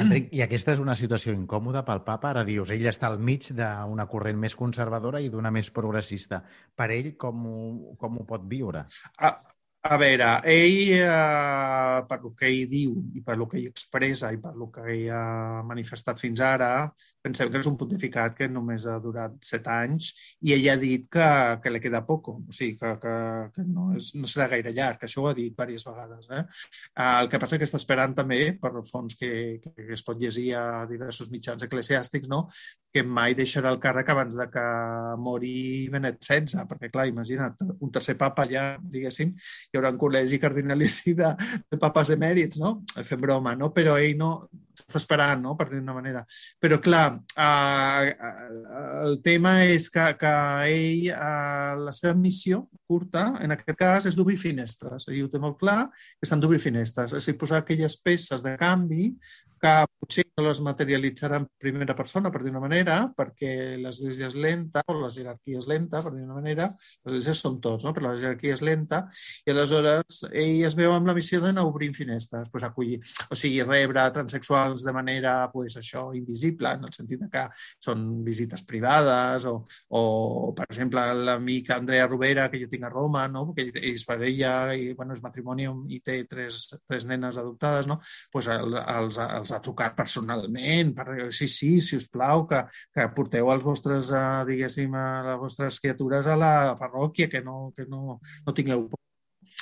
Enric, 0.02 0.32
i 0.34 0.44
aquesta 0.46 0.74
és 0.74 0.82
una 0.84 0.96
situació 0.98 1.36
incòmoda 1.38 1.84
pel 1.88 2.04
papa? 2.06 2.32
Ara 2.34 2.46
dius, 2.48 2.74
ell 2.74 2.86
està 2.90 3.10
al 3.12 3.20
mig 3.20 3.52
d'una 3.54 4.08
corrent 4.10 4.40
més 4.40 4.58
conservadora 4.60 5.22
i 5.22 5.30
d'una 5.34 5.52
més 5.54 5.70
progressista. 5.74 6.44
Per 6.76 6.90
ell, 6.96 7.14
com 7.20 7.46
ho, 7.50 7.60
com 8.00 8.18
ho 8.18 8.26
pot 8.30 8.48
viure? 8.50 8.86
A, 9.22 9.34
a 9.84 9.98
veure, 10.00 10.30
ell, 10.48 10.94
eh, 10.96 12.04
per 12.10 12.20
lo 12.24 12.34
que 12.40 12.48
ell 12.50 12.70
diu 12.72 12.96
i 13.14 13.24
per 13.26 13.38
lo 13.40 13.50
que 13.52 13.60
ell 13.60 13.72
expressa 13.72 14.32
i 14.32 14.40
per 14.42 14.56
lo 14.56 14.70
que 14.72 14.86
ell 14.94 15.10
ha 15.12 15.64
manifestat 15.68 16.22
fins 16.22 16.40
ara, 16.40 16.70
pensem 17.24 17.52
que 17.52 17.62
és 17.62 17.70
un 17.70 17.78
pontificat 17.80 18.36
que 18.38 18.50
només 18.52 18.86
ha 18.90 18.98
durat 19.04 19.36
set 19.48 19.68
anys 19.72 20.12
i 20.44 20.54
ella 20.58 20.76
ha 20.76 20.82
dit 20.82 21.08
que, 21.12 21.28
que 21.64 21.72
li 21.72 21.82
queda 21.84 22.04
poc, 22.08 22.30
o 22.34 22.56
sigui, 22.56 22.76
que, 22.80 22.94
que, 23.04 23.16
que 23.56 23.66
no, 23.68 23.90
és, 23.98 24.12
no 24.20 24.30
serà 24.30 24.50
gaire 24.54 24.74
llarg, 24.76 25.06
això 25.08 25.24
ho 25.24 25.30
ha 25.32 25.36
dit 25.38 25.54
diverses 25.54 25.88
vegades. 25.88 26.28
Eh? 26.30 26.44
El 27.22 27.32
que 27.32 27.40
passa 27.40 27.60
que 27.60 27.68
està 27.70 27.80
esperant 27.80 28.16
també, 28.18 28.42
per 28.60 28.74
fons 28.90 29.16
que, 29.20 29.32
que 29.64 29.88
es 29.96 30.04
pot 30.04 30.20
llegir 30.20 30.50
a 30.60 30.84
diversos 30.90 31.32
mitjans 31.32 31.64
eclesiàstics, 31.68 32.32
no? 32.32 32.46
que 32.94 33.02
mai 33.04 33.34
deixarà 33.38 33.72
el 33.74 33.80
càrrec 33.82 34.12
abans 34.14 34.36
de 34.38 34.46
que 34.54 34.64
mori 35.18 35.54
Benet 35.94 36.20
XVI, 36.22 36.68
perquè, 36.70 36.92
clar, 36.94 37.08
imagina't, 37.10 37.56
un 37.80 37.94
tercer 37.94 38.14
papa 38.20 38.46
allà, 38.46 38.66
diguéssim, 38.96 39.32
hi 39.34 39.80
haurà 39.80 39.94
un 39.96 39.98
col·legi 40.02 40.38
cardinalici 40.44 41.16
de, 41.18 41.32
de 41.72 41.80
papes 41.82 42.14
emèrits, 42.14 42.62
no? 42.62 42.76
Fem 43.08 43.24
broma, 43.24 43.56
no? 43.58 43.72
Però 43.74 43.98
ell 43.98 44.20
no 44.20 44.34
està 44.74 45.00
esperant, 45.00 45.42
no? 45.44 45.56
per 45.60 45.70
dir 45.70 45.80
d'una 45.80 45.96
manera. 45.96 46.24
Però, 46.62 46.80
clar, 46.84 47.06
eh, 47.38 48.14
el 49.06 49.20
tema 49.26 49.60
és 49.70 49.90
que, 49.94 50.08
que 50.20 50.34
ell, 50.70 51.10
eh, 51.14 51.74
la 51.84 51.94
seva 51.96 52.16
missió 52.18 52.66
curta, 52.94 53.26
en 53.42 53.58
aquest 53.58 53.80
cas, 53.80 54.10
és 54.10 54.18
d'obrir 54.20 54.38
finestres. 54.42 55.10
Ell 55.10 55.26
ho 55.26 55.32
té 55.34 55.42
molt 55.42 55.58
clar, 55.62 55.88
que 56.20 56.30
s'han 56.30 56.44
d'obrir 56.44 56.62
finestres. 56.62 57.18
És 57.18 57.26
a 57.26 57.32
dir, 57.34 57.40
posar 57.42 57.64
aquelles 57.64 57.98
peces 58.06 58.46
de 58.46 58.54
canvi 58.62 59.10
que 59.64 59.74
potser 60.02 60.26
no 60.36 60.44
les 60.44 60.60
materialitzarà 60.66 61.38
en 61.40 61.46
primera 61.62 61.96
persona, 61.96 62.32
per 62.34 62.42
dir 62.44 62.52
manera, 62.52 62.98
perquè 63.16 63.78
l'església 63.80 64.28
és 64.28 64.36
lenta, 64.36 64.82
o 64.92 64.98
la 64.98 65.12
jerarquia 65.14 65.62
és 65.62 65.68
lenta, 65.70 66.02
per 66.04 66.12
dir 66.12 66.26
manera, 66.28 66.68
l'església 67.06 67.36
som 67.38 67.60
tots, 67.64 67.86
no? 67.88 67.94
però 67.96 68.10
la 68.10 68.20
jerarquia 68.20 68.58
és 68.58 68.64
lenta, 68.66 69.04
i 69.46 69.54
aleshores 69.54 70.20
ell 70.32 70.66
es 70.68 70.76
veu 70.76 70.92
amb 70.92 71.08
la 71.08 71.16
missió 71.16 71.40
d'anar 71.40 71.64
obrint 71.70 71.96
finestres, 71.96 72.50
pues, 72.52 72.66
acollir, 72.68 73.00
o 73.32 73.38
sigui, 73.40 73.62
rebre 73.64 74.04
transexuals 74.18 74.84
de 74.84 74.96
manera, 74.96 75.38
pues, 75.54 75.78
això, 75.80 76.10
invisible, 76.18 76.76
en 76.76 76.90
el 76.90 76.96
sentit 76.98 77.24
de 77.24 77.32
que 77.32 77.46
són 77.80 78.04
visites 78.26 78.66
privades, 78.68 79.48
o, 79.48 79.62
o 79.96 80.04
per 80.58 80.68
exemple, 80.68 81.06
l'amic 81.30 81.72
Andrea 81.78 82.10
Rovera, 82.10 82.50
que 82.52 82.60
jo 82.66 82.72
tinc 82.72 82.83
a 82.84 82.92
Roma, 82.92 83.26
no? 83.32 83.46
perquè 83.50 83.68
ell 83.70 83.94
és 83.94 84.06
parella, 84.08 84.54
i 84.76 84.92
bueno, 84.98 85.16
és 85.16 85.24
matrimoni 85.24 85.68
i 85.96 86.00
té 86.06 86.20
tres, 86.30 86.66
tres 86.88 87.08
nenes 87.10 87.40
adoptades, 87.42 87.90
no? 87.90 88.00
pues 88.34 88.50
el, 88.54 88.78
els, 88.82 89.20
els 89.24 89.54
ha 89.54 89.62
trucat 89.64 89.96
personalment 89.98 90.94
per 90.98 91.08
dir, 91.12 91.30
sí, 91.36 91.48
sí, 91.52 91.72
si 91.82 92.00
us 92.00 92.10
plau, 92.12 92.46
que, 92.50 92.64
que 92.94 93.08
porteu 93.16 93.52
els 93.54 93.66
vostres, 93.66 94.12
uh, 94.14 94.44
diguéssim, 94.48 94.94
a 94.98 95.08
les 95.30 95.40
vostres 95.42 95.80
criatures 95.84 96.28
a 96.28 96.38
la 96.40 96.54
parròquia, 96.80 97.30
que 97.30 97.44
no, 97.46 97.72
que 97.78 97.88
no, 97.90 98.20
no 98.46 98.58
tingueu 98.58 98.88
por. 98.90 99.04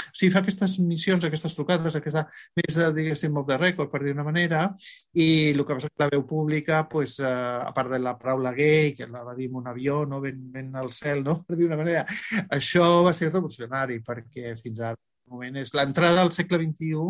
O 0.01 0.15
sigui, 0.15 0.31
fa 0.33 0.41
aquestes 0.41 0.77
missions, 0.85 1.25
aquestes 1.27 1.55
trucades, 1.57 1.95
aquesta 1.97 2.25
més, 2.57 2.77
eh, 2.77 2.89
diguéssim, 2.95 3.37
of 3.37 3.47
the 3.47 3.57
record, 3.57 3.91
per 3.91 4.03
dir 4.03 4.15
una 4.15 4.25
manera, 4.27 4.65
i 5.13 5.27
el 5.51 5.65
que 5.65 5.77
passa 5.77 5.91
que 5.91 6.03
la 6.03 6.09
veu 6.13 6.25
pública, 6.27 6.83
pues, 6.89 7.17
uh, 7.19 7.61
a 7.65 7.71
part 7.75 7.91
de 7.93 8.01
la 8.01 8.17
paraula 8.19 8.55
gay, 8.57 8.93
que 8.97 9.07
la 9.07 9.23
va 9.27 9.35
dir 9.37 9.49
en 9.49 9.61
un 9.61 9.69
avió, 9.71 10.05
no? 10.05 10.21
ben, 10.21 10.41
ben 10.51 10.75
al 10.75 10.91
cel, 10.91 11.23
no? 11.23 11.41
per 11.47 11.59
dir 11.59 11.69
una 11.69 11.79
manera, 11.79 12.05
això 12.49 13.03
va 13.05 13.13
ser 13.13 13.31
revolucionari, 13.31 14.01
perquè 14.05 14.55
fins 14.59 14.81
ara 14.81 14.99
moment 15.31 15.61
és 15.61 15.71
l'entrada 15.77 16.23
al 16.25 16.31
segle 16.35 16.59
XXI 16.59 17.05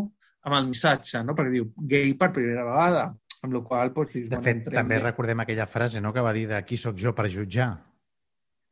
amb 0.47 0.57
el 0.57 0.69
missatge, 0.69 1.23
no? 1.25 1.35
perquè 1.37 1.53
diu 1.55 1.69
gay 1.89 2.13
per 2.17 2.31
primera 2.35 2.65
vegada, 2.67 3.07
amb 3.41 3.55
la 3.55 3.61
qual 3.65 3.93
doncs, 3.93 4.13
dius, 4.13 4.29
de 4.29 4.41
fet, 4.45 4.67
també 4.69 4.97
bé. 4.97 5.05
recordem 5.07 5.41
aquella 5.43 5.67
frase 5.69 6.01
no, 6.01 6.13
que 6.13 6.23
va 6.25 6.33
dir 6.37 6.47
de 6.49 6.61
qui 6.65 6.77
sóc 6.77 6.97
jo 6.97 7.13
per 7.17 7.29
jutjar. 7.33 7.71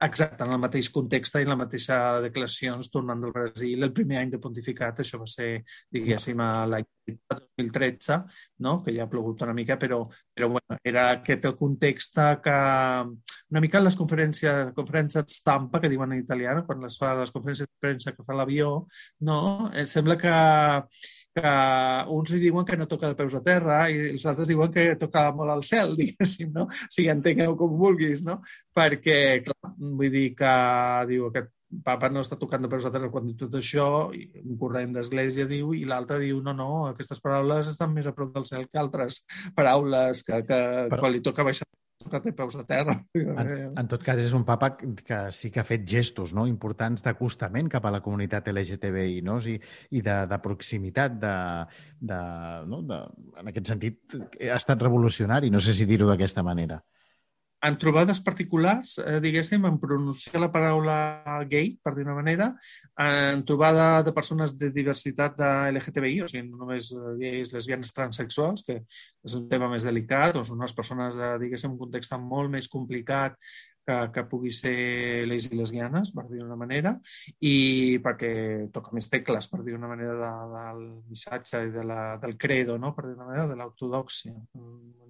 Exacte, 0.01 0.45
en 0.45 0.53
el 0.55 0.61
mateix 0.63 0.87
context 0.95 1.35
i 1.35 1.43
en 1.43 1.49
la 1.51 1.57
mateixa 1.59 1.95
declaracions, 2.23 2.87
tornant 2.93 3.19
del 3.19 3.33
Brasil, 3.35 3.83
el 3.83 3.91
primer 3.91 4.21
any 4.21 4.29
de 4.31 4.39
pontificat, 4.39 5.01
això 5.03 5.19
va 5.19 5.27
ser, 5.27 5.49
diguéssim, 5.91 6.39
l'any 6.71 6.87
2013, 7.59 8.21
no? 8.63 8.77
que 8.85 8.93
ja 8.95 9.03
ha 9.03 9.11
plogut 9.11 9.43
una 9.43 9.55
mica, 9.57 9.75
però, 9.81 10.05
però 10.31 10.49
bueno, 10.53 10.79
era 10.87 11.09
aquest 11.17 11.49
el 11.49 11.57
context 11.59 12.21
que 12.45 12.55
una 13.49 13.63
mica 13.65 13.81
les 13.83 13.97
conferències, 13.99 14.71
conferències 14.77 15.35
stampa, 15.41 15.81
que 15.83 15.91
diuen 15.91 16.13
en 16.13 16.23
italià, 16.23 16.55
quan 16.63 16.85
les 16.85 16.95
fa 17.01 17.15
les 17.19 17.35
conferències 17.35 17.67
de 17.67 17.83
premsa 17.83 18.13
que 18.15 18.23
fa 18.23 18.37
l'avió, 18.37 18.85
no? 19.27 19.39
Eh, 19.73 19.87
sembla 19.89 20.15
que 20.21 20.35
que 21.35 21.51
uns 22.15 22.33
li 22.33 22.41
diuen 22.41 22.65
que 22.65 22.77
no 22.79 22.87
toca 22.89 23.11
de 23.11 23.17
peus 23.19 23.35
a 23.37 23.43
terra 23.45 23.83
i 23.91 23.99
els 24.13 24.25
altres 24.29 24.49
diuen 24.49 24.71
que 24.73 24.87
toca 25.01 25.29
molt 25.35 25.53
al 25.53 25.63
cel, 25.67 25.95
diguéssim, 25.99 26.51
no? 26.55 26.65
O 26.69 26.89
sigui, 26.89 27.09
entengueu 27.13 27.55
com 27.59 27.77
vulguis, 27.79 28.23
no? 28.25 28.39
Perquè, 28.75 29.19
clar, 29.45 29.73
vull 29.77 30.11
dir 30.13 30.27
que 30.37 30.53
diu 31.11 31.29
aquest 31.29 31.53
papa 31.85 32.09
no 32.09 32.23
està 32.23 32.37
tocant 32.39 32.63
de 32.65 32.69
peus 32.71 32.85
a 32.87 32.91
terra 32.93 33.11
quan 33.13 33.27
diu 33.27 33.37
tot 33.37 33.53
això, 33.59 34.09
i 34.17 34.25
un 34.41 34.57
corrent 34.57 34.95
d'església 34.95 35.45
diu, 35.49 35.73
i 35.77 35.85
l'altre 35.89 36.17
diu, 36.23 36.41
no, 36.45 36.55
no, 36.57 36.69
aquestes 36.89 37.21
paraules 37.21 37.69
estan 37.69 37.93
més 37.93 38.09
a 38.09 38.15
prop 38.17 38.33
del 38.33 38.47
cel 38.49 38.65
que 38.65 38.81
altres 38.81 39.21
paraules 39.57 40.25
que, 40.25 40.41
que 40.47 40.61
Però... 40.89 41.03
quan 41.03 41.13
li 41.13 41.21
toca 41.25 41.45
baixar 41.45 41.69
que 42.07 42.19
té 42.23 42.31
peus 42.35 42.55
a 42.55 42.63
terra. 42.67 42.95
En, 43.39 43.49
en 43.79 43.89
tot 43.91 44.03
cas, 44.03 44.19
és 44.21 44.33
un 44.35 44.45
papa 44.47 44.71
que 44.77 45.19
sí 45.35 45.49
que 45.51 45.61
ha 45.61 45.67
fet 45.67 45.85
gestos 45.87 46.33
no? 46.35 46.45
importants 46.47 47.03
d'acostament 47.05 47.69
cap 47.71 47.85
a 47.85 47.91
la 47.93 48.01
comunitat 48.05 48.47
LGTBI 48.51 49.19
no? 49.25 49.39
I, 49.43 49.57
i 49.95 50.03
de, 50.05 50.15
de 50.29 50.39
proximitat, 50.43 51.17
de, 51.21 51.33
de, 52.11 52.21
no? 52.69 52.81
de, 52.87 53.01
en 53.41 53.51
aquest 53.51 53.73
sentit, 53.73 54.17
ha 54.47 54.57
estat 54.57 54.81
revolucionari, 54.81 55.51
no 55.51 55.61
sé 55.63 55.75
si 55.75 55.87
dir-ho 55.89 56.07
d'aquesta 56.09 56.45
manera 56.45 56.79
en 57.61 57.77
trobades 57.77 58.21
particulars, 58.23 58.97
eh, 59.03 59.19
diguéssim, 59.19 59.65
en 59.67 59.79
pronunciar 59.79 60.39
la 60.41 60.51
paraula 60.51 60.97
gay, 61.49 61.73
per 61.83 61.93
dir 61.95 62.05
una 62.05 62.15
manera, 62.15 62.53
en 62.95 63.43
trobada 63.45 64.03
de 64.03 64.13
persones 64.15 64.57
de 64.57 64.71
diversitat 64.71 65.35
de 65.37 65.49
LGTBI, 65.73 66.21
o 66.23 66.29
sigui, 66.31 66.45
no 66.47 66.61
només 66.61 66.93
gais, 67.19 67.51
lesbianes, 67.53 67.93
transexuals, 67.95 68.63
que 68.67 68.79
és 68.83 69.35
un 69.35 69.49
tema 69.51 69.69
més 69.71 69.87
delicat, 69.87 70.39
o 70.39 70.45
són 70.47 70.61
unes 70.61 70.75
persones, 70.77 71.19
de, 71.19 71.33
diguéssim, 71.43 71.75
un 71.75 71.83
context 71.83 72.15
molt 72.19 72.51
més 72.51 72.71
complicat 72.71 73.35
que, 73.89 73.97
que 74.13 74.23
pugui 74.29 74.51
ser 74.53 75.25
les 75.27 75.49
i 75.49 75.57
lesbianes, 75.57 76.13
per 76.15 76.27
dir 76.29 76.41
d'una 76.43 76.57
manera, 76.59 76.93
i 77.41 77.97
perquè 78.03 78.31
toca 78.73 78.93
més 78.95 79.09
tecles, 79.11 79.49
per 79.49 79.63
dir 79.65 79.75
d'una 79.75 79.89
manera, 79.91 80.15
de, 80.19 80.31
del 80.53 80.83
missatge 81.09 81.63
i 81.67 81.73
de 81.73 81.85
la, 81.91 82.01
del 82.21 82.37
credo, 82.37 82.77
no? 82.77 82.93
per 82.95 83.07
dir 83.07 83.15
d'una 83.15 83.31
manera, 83.31 83.47
de 83.49 83.57
l'ortodoxia 83.59 84.35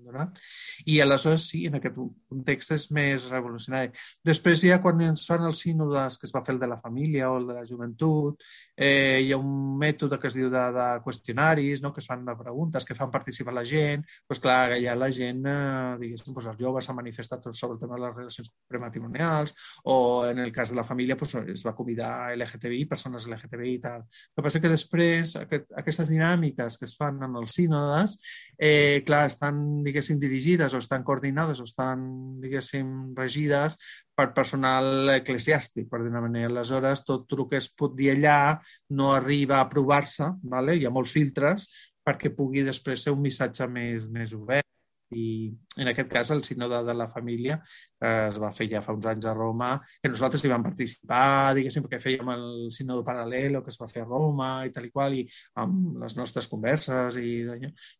donat. 0.09 0.39
I 0.85 0.99
aleshores 1.03 1.47
sí, 1.49 1.65
en 1.69 1.79
aquest 1.79 1.97
context 2.29 2.75
és 2.75 2.87
més 2.95 3.29
revolucionari. 3.31 3.93
Després 4.25 4.65
ja 4.67 4.79
quan 4.83 5.01
ens 5.05 5.25
fan 5.29 5.45
els 5.47 5.63
sínodes, 5.65 6.19
que 6.19 6.27
es 6.27 6.35
va 6.35 6.43
fer 6.45 6.55
el 6.55 6.61
de 6.61 6.69
la 6.71 6.79
família 6.81 7.29
o 7.31 7.37
el 7.39 7.47
de 7.47 7.57
la 7.59 7.65
joventut, 7.67 8.43
eh, 8.75 9.21
hi 9.23 9.31
ha 9.33 9.39
un 9.39 9.77
mètode 9.79 10.19
que 10.19 10.29
es 10.29 10.37
diu 10.37 10.49
de, 10.51 10.65
de 10.75 10.87
qüestionaris, 11.05 11.83
no? 11.83 11.93
que 11.93 12.03
es 12.03 12.09
fan 12.09 12.25
de 12.25 12.35
preguntes, 12.39 12.85
que 12.85 12.97
fan 12.97 13.11
participar 13.11 13.53
la 13.53 13.65
gent. 13.65 14.05
pues, 14.27 14.39
clar, 14.39 14.77
ja 14.81 14.95
la 14.95 15.11
gent, 15.11 15.43
eh, 15.45 15.97
diguéssim, 15.99 16.33
pues, 16.33 16.47
els 16.49 16.59
joves 16.59 16.85
s'han 16.85 16.97
manifestat 16.97 17.45
sobre 17.51 17.75
el 17.75 17.79
tema 17.81 17.95
de 17.95 18.05
les 18.05 18.15
relacions 18.15 18.51
prematrimonials 18.67 19.55
o 19.83 20.25
en 20.27 20.39
el 20.39 20.51
cas 20.51 20.69
de 20.69 20.75
la 20.75 20.83
família 20.83 21.17
pues, 21.17 21.35
es 21.35 21.65
va 21.65 21.75
convidar 21.75 22.35
LGTBI, 22.35 22.85
persones 22.85 23.27
LGTBI 23.27 23.73
i 23.73 23.81
tal. 23.83 24.03
El 24.03 24.35
que 24.35 24.45
passa 24.45 24.61
que 24.61 24.71
després 24.71 25.35
aquest, 25.39 25.69
aquestes 25.77 26.11
dinàmiques 26.13 26.77
que 26.79 26.87
es 26.87 26.95
fan 26.97 27.19
en 27.25 27.35
els 27.41 27.55
sínodes, 27.59 28.17
eh, 28.57 29.03
clar, 29.05 29.25
estan, 29.29 29.83
diguéssim, 29.83 29.98
diguéssim, 29.99 30.19
dirigides 30.19 30.73
o 30.73 30.79
estan 30.79 31.03
coordinades 31.03 31.59
o 31.59 31.65
estan, 31.67 32.39
diguéssim, 32.39 33.13
regides 33.15 33.77
per 34.15 34.31
personal 34.33 35.09
eclesiàstic, 35.17 35.89
per 35.89 36.01
dir 36.01 36.09
una 36.09 36.23
manera. 36.23 36.49
Aleshores, 36.49 37.03
tot 37.05 37.31
el 37.35 37.45
que 37.49 37.59
es 37.59 37.69
pot 37.69 37.95
dir 37.95 38.13
allà 38.15 38.59
no 38.95 39.13
arriba 39.13 39.59
a 39.59 39.67
aprovar-se, 39.67 40.31
vale? 40.43 40.77
hi 40.79 40.85
ha 40.85 40.93
molts 40.93 41.11
filtres, 41.11 41.67
perquè 42.05 42.31
pugui 42.35 42.63
després 42.63 43.03
ser 43.03 43.13
un 43.13 43.21
missatge 43.21 43.67
més, 43.67 44.07
més 44.09 44.33
obert 44.33 44.67
i 45.15 45.49
en 45.79 45.89
aquest 45.91 46.09
cas 46.11 46.29
el 46.31 46.43
sínode 46.43 46.81
de 46.85 46.93
la 46.93 47.07
família 47.07 47.59
que 47.99 48.11
es 48.29 48.37
va 48.41 48.51
fer 48.55 48.69
ja 48.71 48.81
fa 48.83 48.93
uns 48.95 49.07
anys 49.09 49.27
a 49.27 49.33
Roma, 49.35 49.71
que 50.01 50.11
nosaltres 50.11 50.43
hi 50.43 50.51
vam 50.51 50.63
participar, 50.63 51.53
diguéssim, 51.57 51.83
perquè 51.85 51.99
fèiem 52.03 52.31
el 52.33 52.45
sínode 52.75 53.03
paral·lel 53.07 53.59
que 53.63 53.73
es 53.73 53.79
va 53.81 53.89
fer 53.91 54.03
a 54.03 54.07
Roma 54.07 54.49
i 54.67 54.73
tal 54.75 54.87
i 54.87 54.91
qual, 54.93 55.15
i 55.19 55.25
amb 55.63 55.99
les 56.03 56.15
nostres 56.19 56.47
converses 56.51 57.19
i 57.19 57.31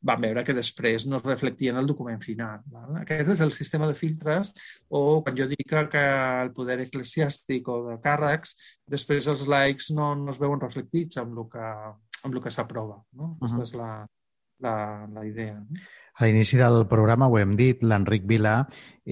vam 0.06 0.28
veure 0.28 0.46
que 0.48 0.56
després 0.58 1.08
no 1.10 1.20
es 1.20 1.28
reflectia 1.28 1.74
en 1.74 1.82
el 1.82 1.90
document 1.90 2.22
final. 2.24 2.64
Val? 2.72 3.02
Aquest 3.04 3.34
és 3.36 3.44
el 3.46 3.56
sistema 3.56 3.90
de 3.90 3.98
filtres 3.98 4.54
o 4.90 5.22
quan 5.24 5.38
jo 5.38 5.50
dic 5.50 5.66
que 5.70 6.06
el 6.44 6.54
poder 6.56 6.80
eclesiàstic 6.86 7.68
o 7.70 7.82
de 7.90 7.98
càrrecs, 8.04 8.56
després 8.90 9.28
els 9.32 9.48
laics 9.50 9.92
no, 9.96 10.14
no 10.18 10.32
es 10.34 10.40
veuen 10.42 10.62
reflectits 10.62 11.20
amb 11.22 11.38
el 11.38 11.50
que, 11.52 11.68
amb 12.24 12.34
el 12.34 12.42
que 12.44 12.54
s'aprova. 12.54 13.02
No? 13.14 13.24
Uh 13.24 13.30
-huh. 13.30 13.46
Aquesta 13.46 13.64
és 13.64 13.74
la, 13.76 14.08
la, 14.60 15.08
la 15.14 15.26
idea. 15.26 15.60
No? 15.60 15.88
A 16.20 16.28
l'inici 16.28 16.58
del 16.60 16.82
programa 16.92 17.30
ho 17.32 17.38
hem 17.40 17.54
dit, 17.56 17.84
l'Enric 17.90 18.26
Vilà 18.28 18.56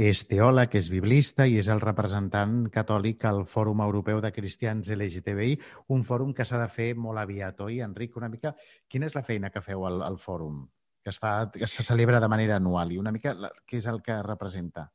és 0.08 0.26
teòleg, 0.28 0.74
és 0.76 0.90
biblista 0.92 1.46
i 1.48 1.54
és 1.62 1.70
el 1.72 1.80
representant 1.80 2.58
catòlic 2.74 3.24
al 3.30 3.46
Fòrum 3.48 3.80
Europeu 3.86 4.20
de 4.26 4.34
Cristians 4.36 4.90
LGTBI, 4.92 5.54
un 5.96 6.04
fòrum 6.10 6.34
que 6.36 6.44
s'ha 6.44 6.60
de 6.60 6.68
fer 6.68 6.90
molt 7.06 7.22
aviat, 7.24 7.64
oi, 7.64 7.80
Enric? 7.86 8.20
Una 8.20 8.28
mica, 8.34 8.52
quina 8.92 9.08
és 9.08 9.16
la 9.16 9.24
feina 9.24 9.54
que 9.54 9.64
feu 9.64 9.88
al, 9.88 10.04
al 10.04 10.20
fòrum? 10.20 10.66
Que 11.00 11.16
es, 11.16 11.22
fa, 11.24 11.32
que 11.56 11.72
se 11.72 11.88
celebra 11.88 12.20
de 12.20 12.28
manera 12.36 12.60
anual 12.60 12.92
i 12.92 13.00
una 13.00 13.16
mica 13.16 13.32
la, 13.40 13.56
què 13.64 13.80
és 13.80 13.88
el 13.88 14.04
que 14.04 14.20
representa? 14.28 14.90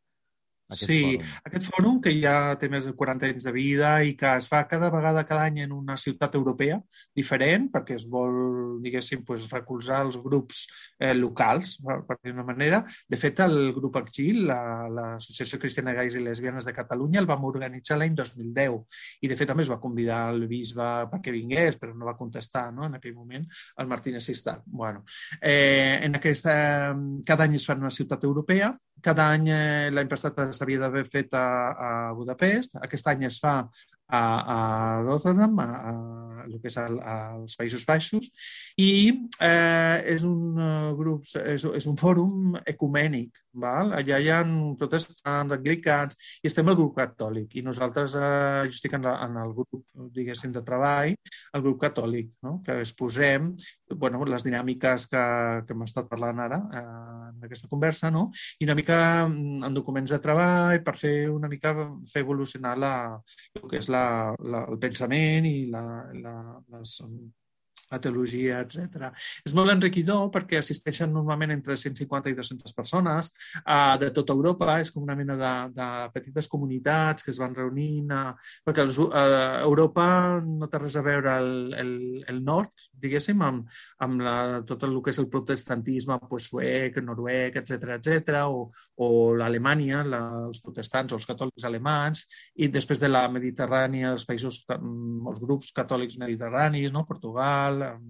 Aquest 0.72 0.90
sí, 0.90 1.00
fòrum. 1.04 1.32
aquest 1.50 1.68
fòrum 1.70 2.00
que 2.04 2.12
ja 2.16 2.36
té 2.60 2.68
més 2.72 2.86
de 2.88 2.94
40 2.98 3.30
anys 3.30 3.46
de 3.48 3.52
vida 3.54 3.92
i 4.04 4.14
que 4.18 4.34
es 4.40 4.48
fa 4.50 4.64
cada 4.70 4.90
vegada, 4.94 5.24
cada 5.28 5.46
any 5.48 5.62
en 5.66 5.72
una 5.76 5.96
ciutat 6.00 6.34
europea 6.38 6.80
diferent, 7.16 7.68
perquè 7.72 7.96
es 7.98 8.06
vol, 8.10 8.80
diguéssim, 8.84 9.24
pues, 9.28 9.48
recolzar 9.52 10.02
els 10.06 10.18
grups 10.22 10.64
eh, 10.98 11.14
locals, 11.14 11.76
per, 11.84 12.00
per 12.08 12.18
dir 12.22 12.34
una 12.34 12.46
manera. 12.48 12.82
De 13.08 13.20
fet, 13.20 13.42
el 13.44 13.72
grup 13.76 14.00
ACGIL, 14.02 14.44
l'Associació 14.48 15.58
la, 15.58 15.62
Cristiana 15.66 15.96
Gais 15.96 16.16
i 16.16 16.24
Lesbianes 16.24 16.68
de 16.68 16.76
Catalunya, 16.76 17.20
el 17.22 17.30
vam 17.30 17.44
organitzar 17.48 17.98
l'any 18.00 18.16
2010 18.18 18.78
i, 19.22 19.30
de 19.30 19.36
fet, 19.38 19.50
també 19.50 19.66
es 19.66 19.72
va 19.72 19.80
convidar 19.82 20.24
el 20.32 20.46
bisbe 20.50 20.88
perquè 21.12 21.34
vingués, 21.34 21.78
però 21.80 21.94
no 21.96 22.08
va 22.08 22.16
contestar 22.18 22.68
no? 22.74 22.86
en 22.86 22.98
aquell 22.98 23.14
moment, 23.16 23.46
el 23.78 23.90
Martínez 23.90 24.24
Sistà. 24.26 24.58
Bueno, 24.66 25.04
eh, 25.40 26.00
en 26.02 26.16
aquesta, 26.16 26.54
cada 27.26 27.48
any 27.48 27.58
es 27.58 27.66
fa 27.66 27.76
en 27.76 27.86
una 27.86 27.94
ciutat 27.94 28.24
europea 28.24 28.72
cada 29.04 29.28
any, 29.35 29.49
eh, 29.50 29.90
l'any 29.92 30.11
passat 30.11 30.38
s'havia 30.54 30.80
d'haver 30.82 31.04
fet 31.11 31.35
a, 31.35 31.47
a 31.73 31.90
Budapest, 32.16 32.78
aquest 32.87 33.11
any 33.12 33.26
es 33.28 33.38
fa 33.42 33.56
a, 34.12 34.23
a 34.57 35.02
Rotterdam, 35.07 35.59
a, 35.59 35.69
a, 35.90 36.42
el 36.45 36.59
que 36.61 36.69
és 36.69 36.76
el, 36.83 36.99
als 37.00 37.57
Països 37.59 37.87
Baixos, 37.88 38.28
i 38.81 38.90
eh, 39.40 39.99
és 40.14 40.26
un 40.28 40.59
uh, 40.61 40.90
grup, 40.99 41.25
és, 41.40 41.64
és 41.64 41.88
un 41.88 41.97
fòrum 42.00 42.59
ecumènic. 42.75 43.40
Val? 43.62 43.92
Allà 43.92 44.16
hi 44.16 44.31
ha 44.33 44.40
protestants, 44.81 45.52
anglicans, 45.52 46.16
i 46.40 46.49
estem 46.49 46.69
al 46.69 46.76
grup 46.78 46.95
catòlic. 46.97 47.59
I 47.61 47.64
nosaltres, 47.66 48.16
eh, 48.16 48.62
jo 48.69 48.73
estic 48.73 48.97
en, 48.97 49.04
la, 49.04 49.19
en 49.26 49.37
el 49.42 49.52
grup, 49.57 49.83
diguéssim, 50.16 50.54
de 50.54 50.62
treball, 50.64 51.12
el 51.52 51.64
grup 51.64 51.83
catòlic, 51.83 52.31
no? 52.47 52.59
que 52.64 52.78
exposem 52.81 53.52
bueno, 53.92 54.23
les 54.25 54.45
dinàmiques 54.47 55.04
que, 55.12 55.25
que 55.66 55.76
hem 55.76 55.85
estat 55.85 56.09
parlant 56.09 56.40
ara 56.40 56.59
eh, 56.73 56.85
en 57.28 57.45
aquesta 57.49 57.69
conversa, 57.69 58.11
no? 58.14 58.31
i 58.59 58.69
una 58.69 58.76
mica 58.78 58.99
mm, 59.26 59.62
en 59.69 59.76
documents 59.76 60.14
de 60.14 60.21
treball 60.23 60.81
per 60.85 60.97
fer 60.97 61.14
una 61.28 61.50
mica 61.52 61.75
fer 62.09 62.25
evolucionar 62.25 62.76
la, 62.81 62.95
el 63.61 63.69
que 63.69 63.81
és 63.83 63.90
la, 63.92 64.01
la, 64.54 64.64
el 64.68 64.78
pensament 64.82 65.49
i 65.49 65.56
la, 65.73 65.85
la, 66.25 66.35
les 66.75 66.97
la 67.92 68.00
teologia, 68.02 68.62
etc. 68.64 69.11
És 69.46 69.54
molt 69.56 69.75
enriquidor 69.75 70.30
perquè 70.34 70.61
assisteixen 70.61 71.12
normalment 71.12 71.54
entre 71.54 71.76
150 71.76 72.32
i 72.32 72.38
200 72.38 72.76
persones 72.76 73.32
uh, 73.62 73.94
de 74.00 74.11
tota 74.16 74.37
Europa. 74.37 74.78
És 74.82 74.92
com 74.94 75.04
una 75.04 75.16
mena 75.18 75.37
de, 75.38 75.52
de 75.76 75.88
petites 76.14 76.49
comunitats 76.50 77.26
que 77.26 77.32
es 77.34 77.40
van 77.42 77.54
reunint, 77.56 78.11
uh, 78.12 78.32
perquè 78.64 78.87
els, 78.87 78.99
uh, 79.04 79.62
Europa 79.62 80.06
no 80.42 80.68
té 80.72 80.80
res 80.82 80.96
a 80.96 81.04
veure 81.06 81.37
el, 81.38 81.52
el, 81.78 81.92
el 82.32 82.42
nord, 82.44 82.88
diguéssim, 83.02 83.40
amb, 83.44 83.68
amb 84.04 84.25
la, 84.25 84.37
tot 84.66 84.87
el 84.87 84.99
que 85.02 85.12
és 85.12 85.20
el 85.22 85.28
protestantisme 85.32 86.18
pues, 86.30 86.49
suec, 86.50 86.99
noruec, 87.04 87.58
etc 87.61 87.96
etc 87.99 88.42
o, 88.46 88.66
o 89.02 89.08
l'Alemanya, 89.38 90.02
la, 90.06 90.22
els 90.46 90.62
protestants 90.64 91.12
o 91.12 91.18
els 91.18 91.28
catòlics 91.28 91.66
alemans, 91.68 92.25
i 92.62 92.68
després 92.72 93.00
de 93.02 93.11
la 93.11 93.25
Mediterrània, 93.32 94.12
els 94.14 94.26
països, 94.28 94.62
mm, 94.68 95.28
els 95.32 95.42
grups 95.42 95.72
catòlics 95.76 96.18
mediterranis, 96.22 96.92
no? 96.94 97.04
Portugal, 97.08 97.81
ela 97.82 98.00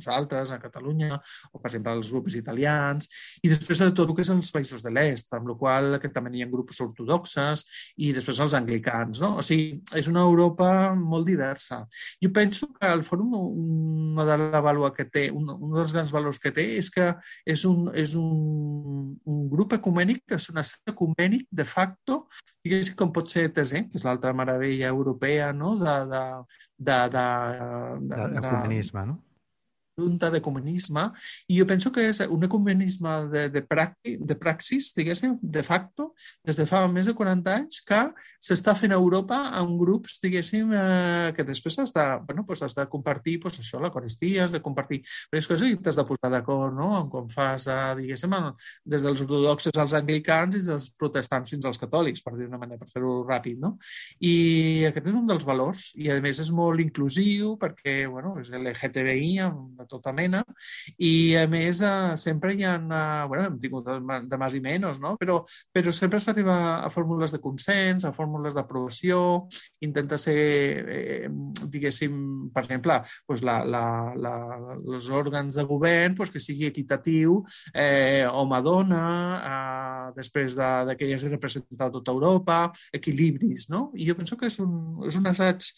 nosaltres, 0.00 0.50
a 0.50 0.60
Catalunya, 0.62 1.18
o 1.52 1.60
per 1.60 1.70
exemple 1.70 1.94
els 1.98 2.10
grups 2.12 2.36
italians, 2.40 3.08
i 3.44 3.52
després 3.52 3.84
de 3.84 3.90
tot 3.92 4.08
el 4.08 4.16
que 4.16 4.24
és 4.24 4.32
els 4.32 4.52
països 4.54 4.84
de 4.84 4.92
l'est, 4.94 5.30
amb 5.36 5.52
la 5.52 5.56
qual 5.60 5.98
que 6.02 6.10
també 6.12 6.32
hi 6.34 6.44
ha 6.44 6.50
grups 6.50 6.80
ortodoxes, 6.84 7.64
i 8.00 8.12
després 8.16 8.40
els 8.42 8.56
anglicans. 8.58 9.20
No? 9.22 9.36
O 9.40 9.44
sigui, 9.44 9.80
és 9.98 10.08
una 10.10 10.24
Europa 10.26 10.70
molt 10.96 11.28
diversa. 11.28 11.82
Jo 12.22 12.32
penso 12.34 12.70
que 12.74 12.88
el 12.88 13.04
fòrum, 13.06 13.36
una 13.36 14.26
de 14.26 14.38
la 14.40 14.92
que 14.96 15.06
té, 15.06 15.28
un, 15.30 15.48
un 15.50 15.76
dels 15.76 15.92
grans 15.94 16.12
valors 16.14 16.40
que 16.40 16.52
té, 16.54 16.66
és 16.80 16.90
que 16.90 17.12
és 17.46 17.64
un, 17.68 17.90
és 17.94 18.14
un, 18.18 19.16
un 19.24 19.48
grup 19.52 19.74
ecumènic, 19.76 20.24
que 20.26 20.38
és 20.40 20.48
una 20.52 20.64
set 20.66 20.94
ecumènic 20.94 21.46
de 21.50 21.66
facto, 21.68 22.22
diguéssim 22.64 22.96
com 22.98 23.12
pot 23.12 23.30
ser 23.32 23.48
TESE, 23.56 23.86
que 23.88 24.00
és 24.00 24.06
l'altra 24.06 24.34
meravella 24.36 24.92
europea 24.92 25.50
no? 25.56 25.76
de, 25.80 25.96
de, 26.12 26.24
de, 26.78 27.00
de, 27.16 27.26
de, 28.10 28.22
de, 28.36 28.40
de 28.40 29.06
no? 29.06 29.18
Junta 30.00 30.30
d'ecumenisme, 30.32 31.06
i 31.48 31.58
jo 31.60 31.66
penso 31.68 31.92
que 31.94 32.06
és 32.08 32.22
un 32.26 32.44
ecumenisme 32.46 33.14
de, 33.32 33.46
de, 33.52 33.62
practi, 33.66 34.16
de 34.16 34.36
praxis, 34.40 34.90
diguéssim, 34.96 35.36
de 35.42 35.62
facto, 35.66 36.10
des 36.46 36.58
de 36.58 36.66
fa 36.68 36.82
més 36.88 37.10
de 37.10 37.14
40 37.16 37.54
anys, 37.60 37.82
que 37.86 38.00
s'està 38.40 38.74
fent 38.78 38.94
a 38.94 39.00
Europa 39.00 39.38
amb 39.60 39.76
grups, 39.80 40.18
diguéssim, 40.22 40.72
eh, 40.76 41.30
que 41.36 41.46
després 41.46 41.78
has 41.84 41.94
de, 41.96 42.06
bueno, 42.26 42.44
pues 42.46 42.62
has 42.66 42.74
de 42.76 42.86
compartir 42.90 43.38
pues, 43.42 43.60
això, 43.60 43.80
l'Eucaristia, 43.82 44.44
has 44.44 44.56
de 44.56 44.62
compartir 44.64 45.02
diverses 45.02 45.50
coses 45.50 45.68
i 45.70 45.78
t'has 45.80 46.00
de 46.00 46.06
posar 46.08 46.32
d'acord 46.32 46.74
no? 46.76 46.92
en 46.98 47.10
com 47.12 47.28
fas, 47.30 47.66
eh, 47.70 47.94
diguéssim, 48.00 48.34
des 48.84 49.04
dels 49.06 49.22
ortodoxes 49.24 49.76
als 49.80 49.94
anglicans 49.96 50.56
i 50.56 50.62
dels 50.64 50.90
protestants 50.98 51.50
fins 51.52 51.66
als 51.66 51.80
catòlics, 51.80 52.22
per 52.24 52.36
dir 52.36 52.48
una 52.48 52.60
manera, 52.60 52.80
per 52.80 52.90
fer-ho 52.92 53.20
ràpid, 53.26 53.58
no? 53.62 53.76
I 54.24 54.86
aquest 54.90 55.10
és 55.10 55.18
un 55.18 55.26
dels 55.28 55.46
valors, 55.46 55.90
i 56.00 56.10
a 56.10 56.18
més 56.22 56.40
és 56.42 56.50
molt 56.54 56.82
inclusiu 56.82 57.56
perquè, 57.60 58.04
bueno, 58.10 58.36
és 58.40 58.52
LGTBI, 58.56 59.32
amb 59.46 59.80
tota 59.90 60.12
mena, 60.16 60.42
i 60.98 61.36
a 61.38 61.46
més 61.50 61.82
eh, 61.84 62.16
sempre 62.20 62.54
hi 62.54 62.64
ha, 62.64 62.76
eh, 62.80 63.26
bueno, 63.30 63.46
hem 63.48 63.58
tingut 63.62 63.88
de, 63.88 64.20
de 64.30 64.40
més 64.40 64.56
i 64.56 64.62
menys, 64.64 65.00
no? 65.02 65.16
però, 65.20 65.40
però 65.74 65.94
sempre 65.94 66.20
s'arriba 66.22 66.56
a 66.80 66.90
fórmules 66.92 67.34
de 67.34 67.40
consens, 67.42 68.06
a 68.06 68.14
fórmules 68.16 68.56
d'aprovació, 68.56 69.20
intenta 69.84 70.18
ser, 70.20 70.38
eh, 70.96 71.30
diguéssim, 71.72 72.16
per 72.54 72.64
exemple, 72.64 73.00
doncs 73.28 73.44
la, 73.46 73.60
la, 73.64 73.84
la, 74.16 74.34
els 74.78 75.10
òrgans 75.10 75.58
de 75.58 75.66
govern 75.68 76.16
doncs 76.18 76.32
que 76.34 76.42
sigui 76.42 76.68
equitatiu, 76.68 77.40
eh, 77.74 78.26
home-dona, 78.26 79.04
eh, 79.52 80.06
després 80.16 80.56
de, 80.58 80.70
de 80.90 80.96
que 80.98 81.08
hi 81.08 81.14
hagi 81.16 81.32
representat 81.32 81.92
tota 81.94 82.14
Europa, 82.14 82.60
equilibris, 82.96 83.68
no? 83.72 83.88
I 83.94 84.08
jo 84.08 84.16
penso 84.18 84.38
que 84.38 84.50
és 84.50 84.58
un, 84.62 84.74
és 85.08 85.18
un 85.18 85.30
assaig 85.30 85.70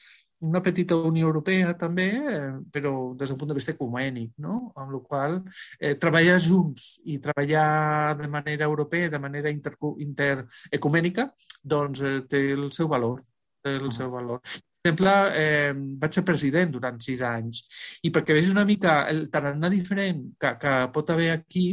una 0.43 0.61
petita 0.63 0.97
Unió 0.97 1.29
Europea 1.29 1.73
també, 1.79 2.09
eh, 2.19 2.51
però 2.75 2.93
des 3.19 3.31
d'un 3.31 3.39
punt 3.39 3.53
de 3.53 3.57
vista 3.59 3.75
ecumènic, 3.75 4.33
no? 4.43 4.73
amb 4.77 4.97
la 4.97 5.01
qual 5.07 5.39
eh, 5.79 5.95
treballar 6.03 6.39
junts 6.43 6.99
i 7.07 7.19
treballar 7.23 8.17
de 8.19 8.29
manera 8.29 8.67
europea, 8.67 9.11
de 9.13 9.21
manera 9.23 9.53
inter, 9.55 9.77
interecumènica, 10.07 11.31
doncs 11.63 12.03
eh, 12.03 12.19
té 12.29 12.43
el 12.57 12.71
seu 12.75 12.91
valor. 12.91 13.23
Té 13.63 13.77
el 13.79 13.93
seu 13.95 14.11
valor. 14.11 14.43
Per 14.43 14.91
exemple, 14.91 15.13
eh, 15.39 15.73
vaig 16.03 16.17
ser 16.17 16.25
president 16.27 16.73
durant 16.75 16.97
sis 16.99 17.21
anys 17.23 17.63
i 18.03 18.11
perquè 18.11 18.35
vegis 18.35 18.51
una 18.51 18.67
mica 18.67 19.05
el 19.13 19.29
tarannà 19.31 19.71
diferent 19.71 20.25
que, 20.35 20.57
que 20.59 20.73
pot 20.97 21.13
haver 21.15 21.31
aquí, 21.37 21.69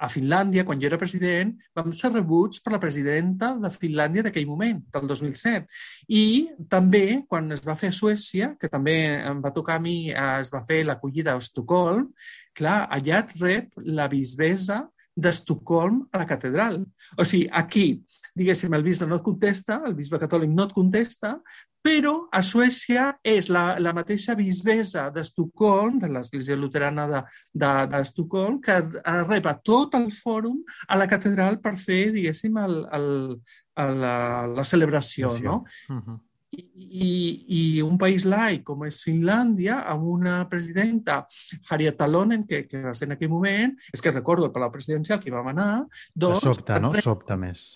a 0.00 0.08
Finlàndia, 0.08 0.64
quan 0.64 0.80
jo 0.80 0.88
era 0.88 0.98
president, 1.00 1.52
vam 1.76 1.92
ser 1.96 2.10
rebuts 2.14 2.62
per 2.64 2.72
la 2.72 2.80
presidenta 2.82 3.52
de 3.60 3.70
Finlàndia 3.74 4.24
d'aquell 4.24 4.48
moment, 4.48 4.78
del 4.94 5.10
2007. 5.10 5.68
I 6.16 6.24
també, 6.72 7.20
quan 7.28 7.52
es 7.52 7.60
va 7.66 7.76
fer 7.76 7.92
a 7.92 7.96
Suècia, 7.96 8.54
que 8.60 8.70
també 8.72 8.96
em 9.18 9.42
va 9.44 9.52
tocar 9.52 9.76
a 9.76 9.84
mi, 9.84 9.98
es 10.10 10.52
va 10.54 10.62
fer 10.64 10.82
l'acollida 10.88 11.34
a 11.36 11.42
Estocolm, 11.42 12.08
clar, 12.56 12.86
allà 12.88 13.20
et 13.20 13.36
rep 13.42 13.84
la 13.84 14.08
bisbesa 14.08 14.86
d'Estocolm 15.20 16.04
a 16.12 16.22
la 16.22 16.26
catedral. 16.28 16.80
O 17.16 17.26
sigui, 17.26 17.48
aquí, 17.52 17.86
diguéssim, 18.36 18.74
el 18.74 18.86
bisbe 18.86 19.08
no 19.08 19.20
et 19.20 19.26
contesta, 19.26 19.80
el 19.86 19.96
bisbe 19.98 20.20
catòlic 20.22 20.52
no 20.54 20.68
et 20.68 20.74
contesta, 20.76 21.36
però 21.80 22.28
a 22.32 22.42
Suècia 22.44 23.06
és 23.24 23.48
la, 23.48 23.78
la 23.80 23.94
mateixa 23.96 24.34
bisbesa 24.36 25.06
d'Estocolm, 25.14 25.98
de 26.02 26.10
l'Església 26.12 26.56
Luterana 26.56 27.06
d'Estocolm, 27.08 28.60
de, 28.60 28.76
de 28.82 28.98
que 29.00 29.22
rep 29.24 29.48
a 29.48 29.56
tot 29.64 29.96
el 29.96 30.10
fòrum 30.12 30.60
a 30.88 31.00
la 31.00 31.08
catedral 31.08 31.60
per 31.64 31.76
fer, 31.80 32.10
diguéssim, 32.16 32.58
el, 32.60 32.82
el, 32.98 33.08
el, 33.80 33.94
la, 34.02 34.16
la 34.52 34.66
celebració, 34.68 35.32
no? 35.40 35.62
Uh 35.88 35.96
-huh. 35.96 36.18
I, 36.50 36.62
i, 36.90 37.10
i 37.56 37.60
un 37.86 37.98
país 37.98 38.24
laic 38.26 38.64
com 38.66 38.82
és 38.88 39.02
Finlàndia, 39.06 39.80
amb 39.92 40.08
una 40.10 40.40
presidenta, 40.50 41.20
Harriet 41.68 41.98
Talonen, 42.00 42.42
que, 42.48 42.64
que 42.66 42.82
va 42.88 42.94
ser 42.98 43.06
en 43.06 43.14
aquell 43.14 43.30
moment, 43.30 43.76
és 43.94 44.02
que 44.02 44.14
recordo 44.14 44.48
el 44.48 44.54
Palau 44.54 44.72
Presidencial 44.74 45.20
que 45.22 45.30
hi 45.30 45.36
vam 45.36 45.52
anar... 45.52 45.70
Doncs, 46.14 46.42
sobta, 46.48 46.80
no? 46.82 46.92
Sobta 46.98 47.38
més. 47.38 47.68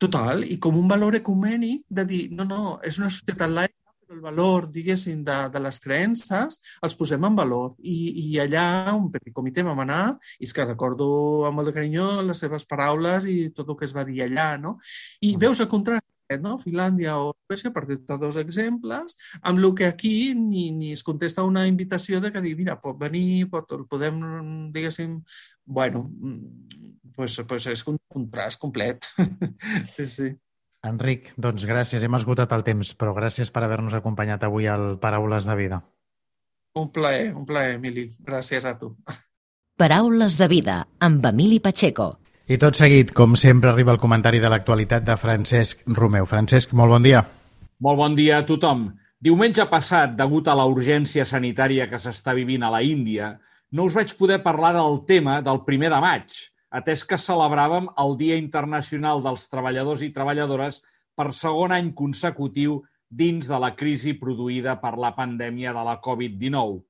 Total, 0.00 0.46
i 0.48 0.56
com 0.56 0.78
un 0.80 0.88
valor 0.88 1.16
ecumènic 1.18 1.84
de 1.88 2.06
dir, 2.08 2.22
no, 2.32 2.46
no, 2.48 2.78
és 2.84 2.96
una 3.00 3.10
societat 3.12 3.52
laica, 3.52 3.76
però 4.10 4.16
el 4.16 4.22
valor, 4.24 4.68
diguéssim, 4.72 5.20
de, 5.26 5.36
de 5.52 5.60
les 5.60 5.80
creences 5.84 6.56
els 6.86 6.96
posem 6.96 7.26
en 7.28 7.36
valor. 7.36 7.74
I, 7.84 7.98
i 8.24 8.38
allà, 8.42 8.94
un 8.96 9.10
petit 9.12 9.32
comitè 9.36 9.64
vam 9.66 9.84
anar, 9.84 10.04
i 10.40 10.48
és 10.48 10.56
que 10.56 10.64
recordo 10.64 11.10
amb 11.48 11.60
molt 11.60 11.70
de 11.70 11.76
carinyo 11.76 12.08
les 12.26 12.40
seves 12.44 12.64
paraules 12.68 13.28
i 13.28 13.36
tot 13.56 13.68
el 13.68 13.76
que 13.76 13.86
es 13.88 13.94
va 13.96 14.06
dir 14.08 14.24
allà, 14.24 14.54
no? 14.62 14.78
I 15.20 15.34
mm. 15.34 15.42
veus 15.44 15.60
el 15.60 15.68
contrast 15.68 16.06
no? 16.38 16.58
Finlàndia 16.62 17.16
o 17.18 17.32
Suècia, 17.48 17.72
per 17.74 17.86
dir 17.88 17.98
dos 18.06 18.38
exemples, 18.38 19.16
amb 19.42 19.58
el 19.58 19.74
que 19.74 19.88
aquí 19.88 20.34
ni, 20.38 20.70
ni 20.70 20.92
es 20.94 21.02
contesta 21.02 21.42
una 21.42 21.66
invitació 21.66 22.20
de 22.20 22.30
que 22.30 22.42
dir, 22.44 22.54
mira, 22.58 22.78
pot 22.80 22.98
venir, 23.00 23.48
pot, 23.50 23.72
podem, 23.90 24.20
diguéssim, 24.70 25.18
bueno, 25.64 26.06
pues, 27.16 27.40
pues 27.48 27.66
és 27.66 27.82
un 27.90 27.98
contrast 28.08 28.60
complet. 28.60 29.06
sí, 29.96 30.06
sí. 30.06 30.30
Enric, 30.86 31.34
doncs 31.36 31.66
gràcies. 31.68 32.04
Hem 32.06 32.16
esgotat 32.16 32.52
el 32.56 32.64
temps, 32.64 32.94
però 32.96 33.12
gràcies 33.16 33.50
per 33.52 33.64
haver-nos 33.66 33.96
acompanyat 33.98 34.46
avui 34.46 34.70
al 34.70 34.94
Paraules 35.02 35.44
de 35.48 35.56
Vida. 35.58 35.82
Un 36.78 36.88
plaer, 36.94 37.34
un 37.34 37.44
plaer, 37.44 37.74
Emili. 37.76 38.06
Gràcies 38.24 38.64
a 38.64 38.76
tu. 38.78 38.94
Paraules 39.80 40.38
de 40.38 40.48
Vida, 40.48 40.84
amb 41.00 41.24
Emili 41.26 41.58
Pacheco. 41.60 42.14
I 42.50 42.56
tot 42.58 42.74
seguit, 42.74 43.12
com 43.14 43.36
sempre, 43.38 43.70
arriba 43.70 43.92
el 43.94 44.00
comentari 44.02 44.40
de 44.42 44.48
l'actualitat 44.50 45.04
de 45.06 45.14
Francesc 45.14 45.84
Romeu. 45.94 46.24
Francesc, 46.26 46.72
molt 46.74 46.90
bon 46.90 47.04
dia. 47.06 47.20
Molt 47.86 48.00
bon 48.00 48.16
dia 48.18 48.40
a 48.40 48.46
tothom. 48.48 48.88
Diumenge 49.22 49.68
passat, 49.70 50.16
degut 50.18 50.50
a 50.50 50.56
la 50.58 50.64
urgència 50.66 51.22
sanitària 51.22 51.86
que 51.86 52.00
s'està 52.02 52.34
vivint 52.34 52.66
a 52.66 52.72
la 52.74 52.82
Índia, 52.82 53.30
no 53.70 53.86
us 53.86 53.94
vaig 53.94 54.16
poder 54.18 54.40
parlar 54.42 54.72
del 54.74 54.98
tema 55.06 55.38
del 55.46 55.62
primer 55.62 55.94
de 55.94 56.02
maig, 56.02 56.42
atès 56.74 57.06
que 57.06 57.22
celebràvem 57.22 57.86
el 58.02 58.18
Dia 58.18 58.42
Internacional 58.42 59.22
dels 59.22 59.46
Treballadors 59.54 60.02
i 60.02 60.10
Treballadores 60.10 60.82
per 61.14 61.30
segon 61.30 61.70
any 61.78 61.94
consecutiu 61.94 62.80
dins 63.06 63.46
de 63.46 63.62
la 63.62 63.76
crisi 63.78 64.18
produïda 64.18 64.80
per 64.82 64.96
la 64.98 65.14
pandèmia 65.14 65.70
de 65.70 65.86
la 65.86 66.00
Covid-19. 66.02 66.80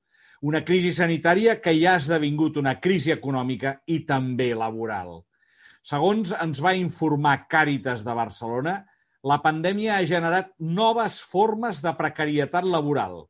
Una 0.41 0.65
crisi 0.65 0.89
sanitària 0.89 1.59
que 1.61 1.77
ja 1.77 1.99
ha 1.99 2.01
esdevingut 2.01 2.57
una 2.57 2.79
crisi 2.81 3.13
econòmica 3.13 3.83
i 3.85 4.07
també 4.09 4.55
laboral. 4.57 5.19
Segons 5.81 6.29
ens 6.37 6.59
va 6.61 6.75
informar 6.77 7.47
Càritas 7.49 8.03
de 8.05 8.13
Barcelona, 8.13 8.75
la 9.25 9.39
pandèmia 9.41 9.95
ha 9.97 10.05
generat 10.09 10.51
noves 10.79 11.17
formes 11.31 11.81
de 11.81 11.93
precarietat 11.97 12.65
laboral. 12.65 13.23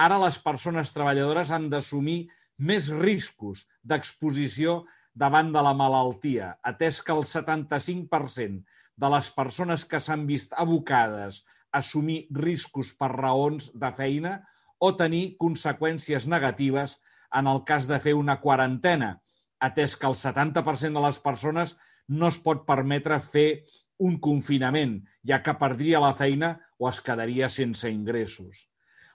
Ara 0.00 0.16
les 0.22 0.38
persones 0.40 0.92
treballadores 0.96 1.52
han 1.52 1.68
d'assumir 1.72 2.22
més 2.56 2.88
riscos 2.92 3.66
d'exposició 3.84 4.80
davant 5.12 5.52
de 5.52 5.60
la 5.64 5.74
malaltia, 5.76 6.54
atès 6.64 7.02
que 7.04 7.12
el 7.12 7.24
75% 7.28 8.64
de 8.96 9.12
les 9.16 9.30
persones 9.36 9.84
que 9.84 10.00
s'han 10.00 10.26
vist 10.28 10.56
abocades 10.56 11.42
a 11.44 11.80
assumir 11.80 12.22
riscos 12.32 12.94
per 12.96 13.12
raons 13.12 13.70
de 13.82 13.92
feina 13.96 14.38
o 14.80 14.94
tenir 14.96 15.36
conseqüències 15.40 16.26
negatives 16.26 16.96
en 17.36 17.46
el 17.46 17.60
cas 17.68 17.86
de 17.88 18.00
fer 18.00 18.16
una 18.16 18.40
quarantena, 18.40 19.18
atès 19.60 19.96
que 20.00 20.08
el 20.08 20.16
70% 20.16 20.96
de 20.96 21.04
les 21.04 21.20
persones 21.20 21.76
no 22.10 22.28
es 22.28 22.40
pot 22.42 22.66
permetre 22.66 23.18
fer 23.22 23.62
un 24.00 24.16
confinament, 24.18 24.98
ja 25.26 25.40
que 25.44 25.54
perdria 25.60 26.00
la 26.02 26.14
feina 26.16 26.54
o 26.78 26.88
es 26.88 27.00
quedaria 27.04 27.48
sense 27.52 27.90
ingressos. 27.92 28.66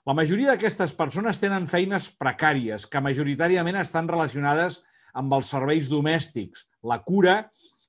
La 0.06 0.14
majoria 0.14 0.52
d'aquestes 0.52 0.92
persones 0.94 1.40
tenen 1.42 1.66
feines 1.66 2.06
precàries 2.14 2.86
que 2.86 3.02
majoritàriament 3.02 3.80
estan 3.80 4.06
relacionades 4.08 4.80
amb 5.18 5.34
els 5.34 5.50
serveis 5.50 5.90
domèstics, 5.90 6.68
la 6.86 7.00
cura 7.02 7.40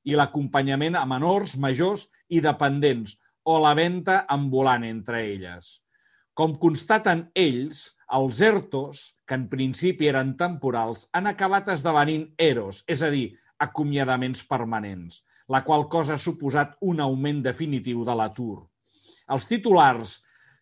i 0.07 0.17
l'acompanyament 0.17 0.97
a 0.97 1.05
menors, 1.05 1.55
majors 1.61 2.07
i 2.33 2.41
dependents 2.41 3.17
o 3.45 3.59
la 3.61 3.75
venda 3.77 4.23
ambulant 4.33 4.83
entre 4.87 5.21
elles. 5.29 5.77
Com 6.33 6.57
constaten 6.61 7.27
ells, 7.37 7.83
els 8.17 8.41
ERTOs, 8.41 9.03
que 9.27 9.37
en 9.37 9.47
principi 9.51 10.09
eren 10.09 10.35
temporals, 10.39 11.05
han 11.13 11.29
acabat 11.29 11.69
esdevenint 11.73 12.27
EROs, 12.37 12.83
és 12.87 13.03
a 13.03 13.09
dir, 13.13 13.35
acomiadaments 13.63 14.43
permanents, 14.47 15.21
la 15.49 15.63
qual 15.65 15.87
cosa 15.89 16.15
ha 16.15 16.21
suposat 16.21 16.75
un 16.81 17.01
augment 17.03 17.43
definitiu 17.45 18.03
de 18.07 18.15
l'atur. 18.15 18.61
Els 19.33 19.47
titulars 19.49 20.17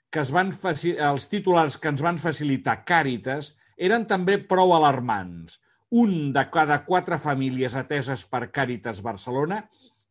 que 0.10 0.21
es 0.23 0.31
van 0.31 0.53
els 0.53 1.27
titulars 1.27 1.75
que 1.81 1.91
ens 1.91 2.01
van 2.01 2.17
facilitar 2.21 2.77
Càritas 2.88 3.55
eren 3.75 4.05
també 4.08 4.38
prou 4.51 4.71
alarmants. 4.75 5.60
Un 5.91 6.31
de 6.36 6.45
cada 6.51 6.79
quatre 6.86 7.17
famílies 7.21 7.75
ateses 7.75 8.23
per 8.31 8.47
Càritas 8.55 9.01
Barcelona 9.03 9.65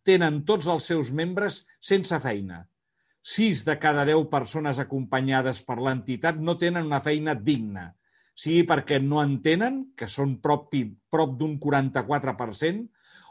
tenen 0.05 0.42
tots 0.44 0.68
els 0.68 0.85
seus 0.90 1.11
membres 1.11 1.62
sense 1.81 2.18
feina. 2.20 2.61
Sis 3.25 3.64
de 3.64 3.79
cada 3.81 4.05
deu 4.05 4.27
persones 4.29 4.79
acompanyades 4.83 5.62
per 5.64 5.79
l'entitat 5.81 6.37
no 6.37 6.59
tenen 6.61 6.85
una 6.85 7.01
feina 7.01 7.33
digna, 7.35 7.88
sigui 8.35 8.64
perquè 8.66 8.99
no 9.03 9.23
en 9.23 9.38
tenen, 9.42 9.81
que 9.97 10.09
són 10.11 10.38
prop, 10.42 10.75
prop 11.11 11.35
d'un 11.38 11.57
44%, 11.62 12.85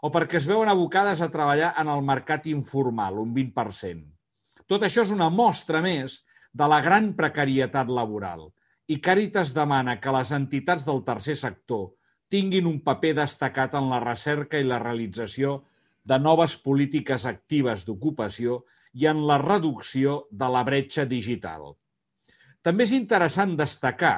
o 0.03 0.11
perquè 0.11 0.39
es 0.39 0.47
veuen 0.47 0.71
abocades 0.71 1.21
a 1.21 1.29
treballar 1.31 1.73
en 1.79 1.91
el 1.91 2.03
mercat 2.03 2.47
informal, 2.51 3.19
un 3.19 3.33
20%. 3.35 4.03
Tot 4.67 4.83
això 4.83 5.03
és 5.03 5.11
una 5.11 5.29
mostra 5.29 5.83
més 5.83 6.21
de 6.53 6.67
la 6.69 6.79
gran 6.83 7.13
precarietat 7.17 7.89
laboral 7.91 8.49
i 8.91 8.99
Càritas 9.03 9.53
demana 9.55 9.97
que 10.03 10.11
les 10.11 10.31
entitats 10.35 10.83
del 10.87 11.03
tercer 11.07 11.35
sector 11.39 11.93
tinguin 12.31 12.67
un 12.67 12.81
paper 12.83 13.13
destacat 13.21 13.77
en 13.79 13.89
la 13.91 14.01
recerca 14.03 14.59
i 14.59 14.67
la 14.67 14.79
realització 14.81 15.61
de 16.03 16.19
noves 16.19 16.57
polítiques 16.59 17.25
actives 17.29 17.85
d'ocupació 17.87 18.63
i 18.99 19.07
en 19.07 19.23
la 19.27 19.39
reducció 19.41 20.27
de 20.31 20.49
la 20.51 20.63
bretxa 20.67 21.05
digital. 21.09 21.71
També 22.63 22.83
és 22.87 22.93
interessant 22.95 23.55
destacar 23.59 24.17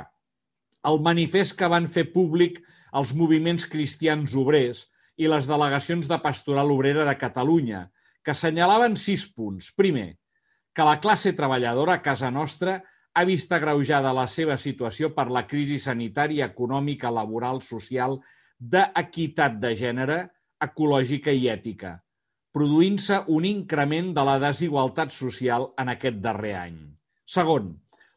el 0.89 1.01
manifest 1.01 1.55
que 1.59 1.69
van 1.71 1.87
fer 1.91 2.05
públic 2.13 2.61
els 2.95 3.13
moviments 3.17 3.65
cristians 3.69 4.35
obrers 4.39 4.85
i 5.17 5.29
les 5.31 5.47
delegacions 5.49 6.07
de 6.11 6.19
Pastoral 6.23 6.71
Obrera 6.71 7.05
de 7.07 7.15
Catalunya, 7.19 7.87
que 8.23 8.33
assenyalaven 8.33 8.97
sis 8.99 9.25
punts. 9.31 9.71
Primer, 9.77 10.15
que 10.75 10.85
la 10.87 10.99
classe 10.99 11.33
treballadora 11.33 11.97
a 11.97 12.03
casa 12.03 12.31
nostra 12.31 12.81
ha 13.15 13.23
vist 13.23 13.51
agreujada 13.55 14.11
la 14.15 14.25
seva 14.27 14.57
situació 14.59 15.13
per 15.15 15.29
la 15.31 15.45
crisi 15.47 15.79
sanitària, 15.79 16.49
econòmica, 16.51 17.11
laboral, 17.13 17.61
social, 17.63 18.17
d'equitat 18.59 19.55
de 19.61 19.71
gènere, 19.79 20.17
ecològica 20.65 21.31
i 21.31 21.47
ètica, 21.51 21.95
produint-se 22.55 23.21
un 23.35 23.47
increment 23.47 24.11
de 24.15 24.23
la 24.27 24.35
desigualtat 24.43 25.15
social 25.15 25.69
en 25.79 25.91
aquest 25.95 26.19
darrer 26.23 26.55
any. 26.59 26.77
Segon, 27.25 27.71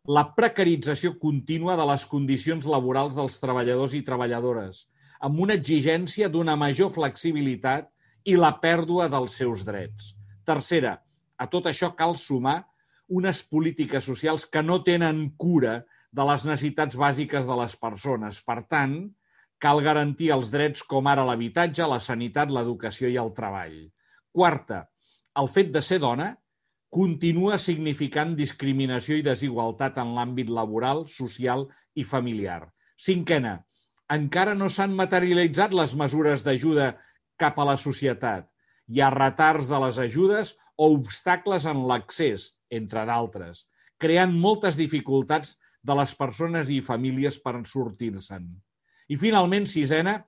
la 0.09 0.25
precarització 0.33 1.13
contínua 1.21 1.75
de 1.77 1.85
les 1.91 2.07
condicions 2.09 2.65
laborals 2.65 3.17
dels 3.19 3.37
treballadors 3.43 3.93
i 3.93 4.01
treballadores, 4.07 4.87
amb 5.21 5.43
una 5.45 5.59
exigència 5.59 6.31
d'una 6.33 6.55
major 6.57 6.89
flexibilitat 6.95 7.91
i 8.25 8.39
la 8.39 8.55
pèrdua 8.63 9.11
dels 9.13 9.37
seus 9.37 9.67
drets. 9.69 10.15
Tercera, 10.49 10.95
a 11.37 11.47
tot 11.53 11.69
això 11.69 11.93
cal 11.99 12.17
sumar 12.17 12.63
unes 13.21 13.43
polítiques 13.53 14.05
socials 14.05 14.47
que 14.49 14.63
no 14.65 14.81
tenen 14.85 15.27
cura 15.37 15.83
de 16.13 16.25
les 16.25 16.45
necessitats 16.49 16.97
bàsiques 16.97 17.45
de 17.45 17.61
les 17.61 17.77
persones. 17.77 18.41
Per 18.45 18.63
tant, 18.65 18.97
cal 19.61 19.83
garantir 19.85 20.33
els 20.33 20.53
drets 20.55 20.85
com 20.89 21.07
ara 21.11 21.27
l'habitatge, 21.29 21.85
la 21.85 22.01
sanitat, 22.01 22.49
l'educació 22.49 23.13
i 23.13 23.21
el 23.21 23.35
treball. 23.37 23.77
Quarta, 24.33 24.87
el 25.37 25.53
fet 25.53 25.73
de 25.75 25.85
ser 25.85 26.01
dona 26.01 26.33
continua 26.89 27.59
significant 27.61 28.35
discriminació 28.37 29.19
i 29.19 29.25
desigualtat 29.25 29.99
en 30.01 30.15
l'àmbit 30.17 30.49
laboral, 30.49 31.05
social 31.13 31.67
i 31.95 32.05
familiar. 32.05 32.63
Cinquena, 32.97 33.59
encara 34.09 34.55
no 34.57 34.71
s'han 34.73 34.95
materialitzat 34.97 35.75
les 35.77 35.95
mesures 35.95 36.45
d'ajuda 36.47 36.95
cap 37.39 37.59
a 37.61 37.67
la 37.69 37.77
societat. 37.77 38.49
Hi 38.89 39.03
ha 39.05 39.13
retards 39.13 39.69
de 39.69 39.81
les 39.85 39.99
ajudes 40.01 40.55
o 40.77 40.89
obstacles 40.95 41.67
en 41.69 41.85
l'accés, 41.91 42.55
entre 42.73 43.05
d'altres, 43.05 43.67
creant 44.01 44.33
moltes 44.33 44.79
dificultats 44.81 45.59
de 45.85 45.95
les 45.99 46.15
persones 46.17 46.73
i 46.73 46.81
famílies 46.85 47.37
per 47.45 47.55
sortir-se'n. 47.69 48.49
I 49.09 49.17
finalment, 49.17 49.69
sisena, 49.69 50.23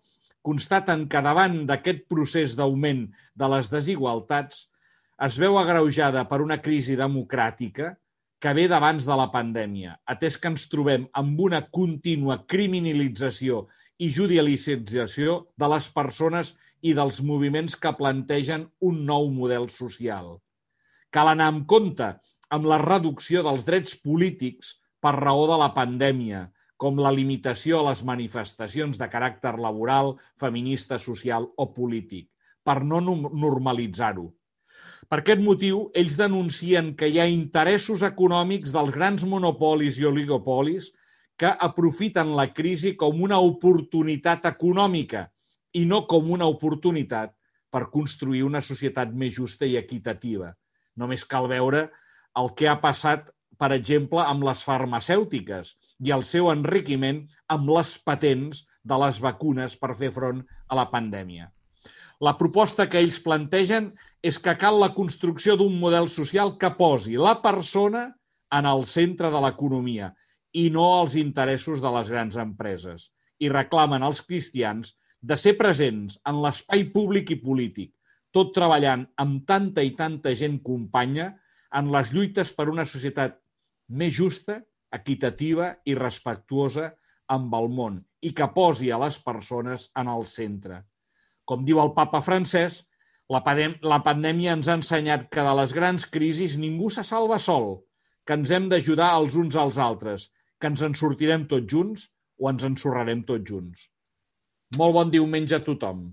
constaten 0.45 1.07
que 1.09 1.21
davant 1.25 1.65
d'aquest 1.69 2.07
procés 2.09 2.57
d'augment 2.57 3.07
de 3.37 3.49
les 3.55 3.69
desigualtats 3.73 4.70
es 5.27 5.37
veu 5.37 5.59
agreujada 5.61 6.23
per 6.29 6.41
una 6.41 6.57
crisi 6.65 6.97
democràtica 6.97 7.93
que 8.41 8.53
ve 8.57 8.65
d'abans 8.73 9.05
de 9.05 9.17
la 9.21 9.27
pandèmia, 9.29 9.99
atès 10.09 10.39
que 10.41 10.49
ens 10.49 10.65
trobem 10.73 11.05
amb 11.21 11.41
una 11.45 11.61
contínua 11.69 12.39
criminalització 12.49 13.67
i 14.01 14.09
judicialització 14.09 15.35
de 15.61 15.69
les 15.75 15.91
persones 15.93 16.55
i 16.81 16.95
dels 16.97 17.21
moviments 17.21 17.77
que 17.77 17.93
plantegen 17.99 18.65
un 18.81 19.05
nou 19.05 19.29
model 19.35 19.69
social. 19.69 20.39
Cal 21.13 21.35
anar 21.35 21.51
amb 21.53 21.69
compte 21.69 22.15
amb 22.49 22.71
la 22.73 22.81
reducció 22.81 23.45
dels 23.45 23.69
drets 23.69 24.01
polítics 24.01 24.79
per 25.05 25.19
raó 25.19 25.45
de 25.53 25.61
la 25.61 25.71
pandèmia, 25.77 26.47
com 26.81 26.97
la 26.97 27.13
limitació 27.13 27.83
a 27.83 27.91
les 27.91 28.01
manifestacions 28.09 28.97
de 28.97 29.13
caràcter 29.13 29.53
laboral, 29.61 30.15
feminista, 30.41 30.97
social 30.97 31.45
o 31.61 31.69
polític, 31.77 32.31
per 32.65 32.81
no 32.81 33.05
normalitzar-ho. 33.05 34.31
Per 35.11 35.19
aquest 35.19 35.41
motiu, 35.43 35.79
ells 35.99 36.15
denuncien 36.15 36.93
que 36.99 37.09
hi 37.11 37.17
ha 37.19 37.27
interessos 37.27 38.05
econòmics 38.07 38.71
dels 38.77 38.93
grans 38.95 39.25
monopolis 39.27 39.99
i 39.99 40.07
oligopolis 40.07 40.93
que 41.41 41.51
aprofiten 41.67 42.31
la 42.39 42.47
crisi 42.55 42.95
com 43.01 43.19
una 43.27 43.41
oportunitat 43.43 44.47
econòmica 44.53 45.25
i 45.75 45.83
no 45.91 46.05
com 46.07 46.31
una 46.31 46.47
oportunitat 46.55 47.35
per 47.75 47.89
construir 47.91 48.45
una 48.47 48.63
societat 48.63 49.11
més 49.11 49.35
justa 49.35 49.67
i 49.67 49.77
equitativa. 49.83 50.55
Només 50.95 51.27
cal 51.27 51.51
veure 51.51 51.89
el 52.39 52.55
que 52.55 52.71
ha 52.71 52.79
passat, 52.79 53.35
per 53.59 53.75
exemple, 53.75 54.23
amb 54.23 54.47
les 54.47 54.63
farmacèutiques 54.63 55.75
i 56.07 56.15
el 56.15 56.23
seu 56.23 56.55
enriquiment 56.55 57.25
amb 57.51 57.75
les 57.75 57.97
patents 58.07 58.63
de 58.87 59.05
les 59.07 59.19
vacunes 59.19 59.75
per 59.75 59.97
fer 59.99 60.15
front 60.15 60.47
a 60.69 60.79
la 60.79 60.87
pandèmia. 60.95 61.51
La 62.21 62.35
proposta 62.37 62.85
que 62.93 63.01
ells 63.01 63.19
plantegen 63.25 63.87
és 64.21 64.37
que 64.45 64.53
cal 64.61 64.77
la 64.81 64.91
construcció 64.93 65.55
d'un 65.57 65.79
model 65.81 66.11
social 66.13 66.59
que 66.61 66.69
posi 66.77 67.17
la 67.17 67.39
persona 67.41 68.03
en 68.57 68.67
el 68.69 68.85
centre 68.91 69.31
de 69.33 69.41
l'economia 69.41 70.11
i 70.61 70.67
no 70.75 70.85
els 70.99 71.17
interessos 71.17 71.81
de 71.81 71.93
les 71.95 72.11
grans 72.13 72.37
empreses. 72.43 73.09
I 73.41 73.49
reclamen 73.49 74.05
als 74.05 74.21
cristians 74.27 74.93
de 75.21 75.37
ser 75.41 75.55
presents 75.57 76.19
en 76.29 76.43
l'espai 76.45 76.85
públic 76.93 77.33
i 77.33 77.39
polític, 77.41 77.95
tot 78.37 78.53
treballant 78.53 79.07
amb 79.25 79.47
tanta 79.49 79.85
i 79.87 79.95
tanta 79.97 80.35
gent 80.37 80.61
companya 80.67 81.31
en 81.81 81.89
les 81.95 82.13
lluites 82.13 82.53
per 82.53 82.69
una 82.69 82.85
societat 82.85 83.41
més 83.89 84.13
justa, 84.13 84.61
equitativa 84.93 85.73
i 85.87 85.97
respectuosa 85.97 86.91
amb 87.33 87.55
el 87.57 87.73
món 87.73 88.01
i 88.21 88.35
que 88.37 88.53
posi 88.53 88.91
a 88.91 88.99
les 89.01 89.23
persones 89.25 89.89
en 89.97 90.11
el 90.11 90.27
centre. 90.27 90.83
Com 91.51 91.67
diu 91.67 91.81
el 91.83 91.91
papa 91.97 92.21
francès, 92.23 92.85
la, 93.35 93.41
pandèmia 93.43 94.55
ens 94.55 94.69
ha 94.69 94.77
ensenyat 94.79 95.27
que 95.35 95.43
de 95.47 95.55
les 95.59 95.75
grans 95.75 96.07
crisis 96.15 96.55
ningú 96.63 96.91
se 96.95 97.03
salva 97.07 97.41
sol, 97.43 97.73
que 98.27 98.39
ens 98.39 98.55
hem 98.55 98.69
d'ajudar 98.71 99.11
els 99.19 99.35
uns 99.41 99.59
als 99.59 99.79
altres, 99.83 100.29
que 100.63 100.71
ens 100.71 100.87
en 100.87 100.95
sortirem 100.95 101.49
tots 101.51 101.67
junts 101.75 102.07
o 102.39 102.51
ens 102.55 102.67
ensorrarem 102.71 103.27
tots 103.27 103.51
junts. 103.51 103.89
Molt 104.79 104.95
bon 104.95 105.11
diumenge 105.11 105.59
a 105.59 105.65
tothom. 105.67 106.11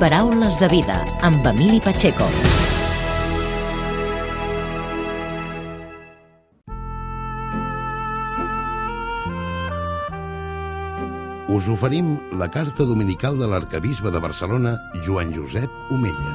Paraules 0.00 0.60
de 0.60 0.72
vida 0.72 1.00
amb 1.22 1.52
Emili 1.52 1.84
Pacheco. 1.84 2.30
Us 11.54 11.68
oferim 11.70 12.16
la 12.34 12.48
carta 12.50 12.82
dominical 12.82 13.36
de 13.38 13.46
l'arcabisbe 13.46 14.10
de 14.10 14.18
Barcelona, 14.18 14.72
Joan 15.06 15.30
Josep 15.30 15.70
Omella. 15.94 16.32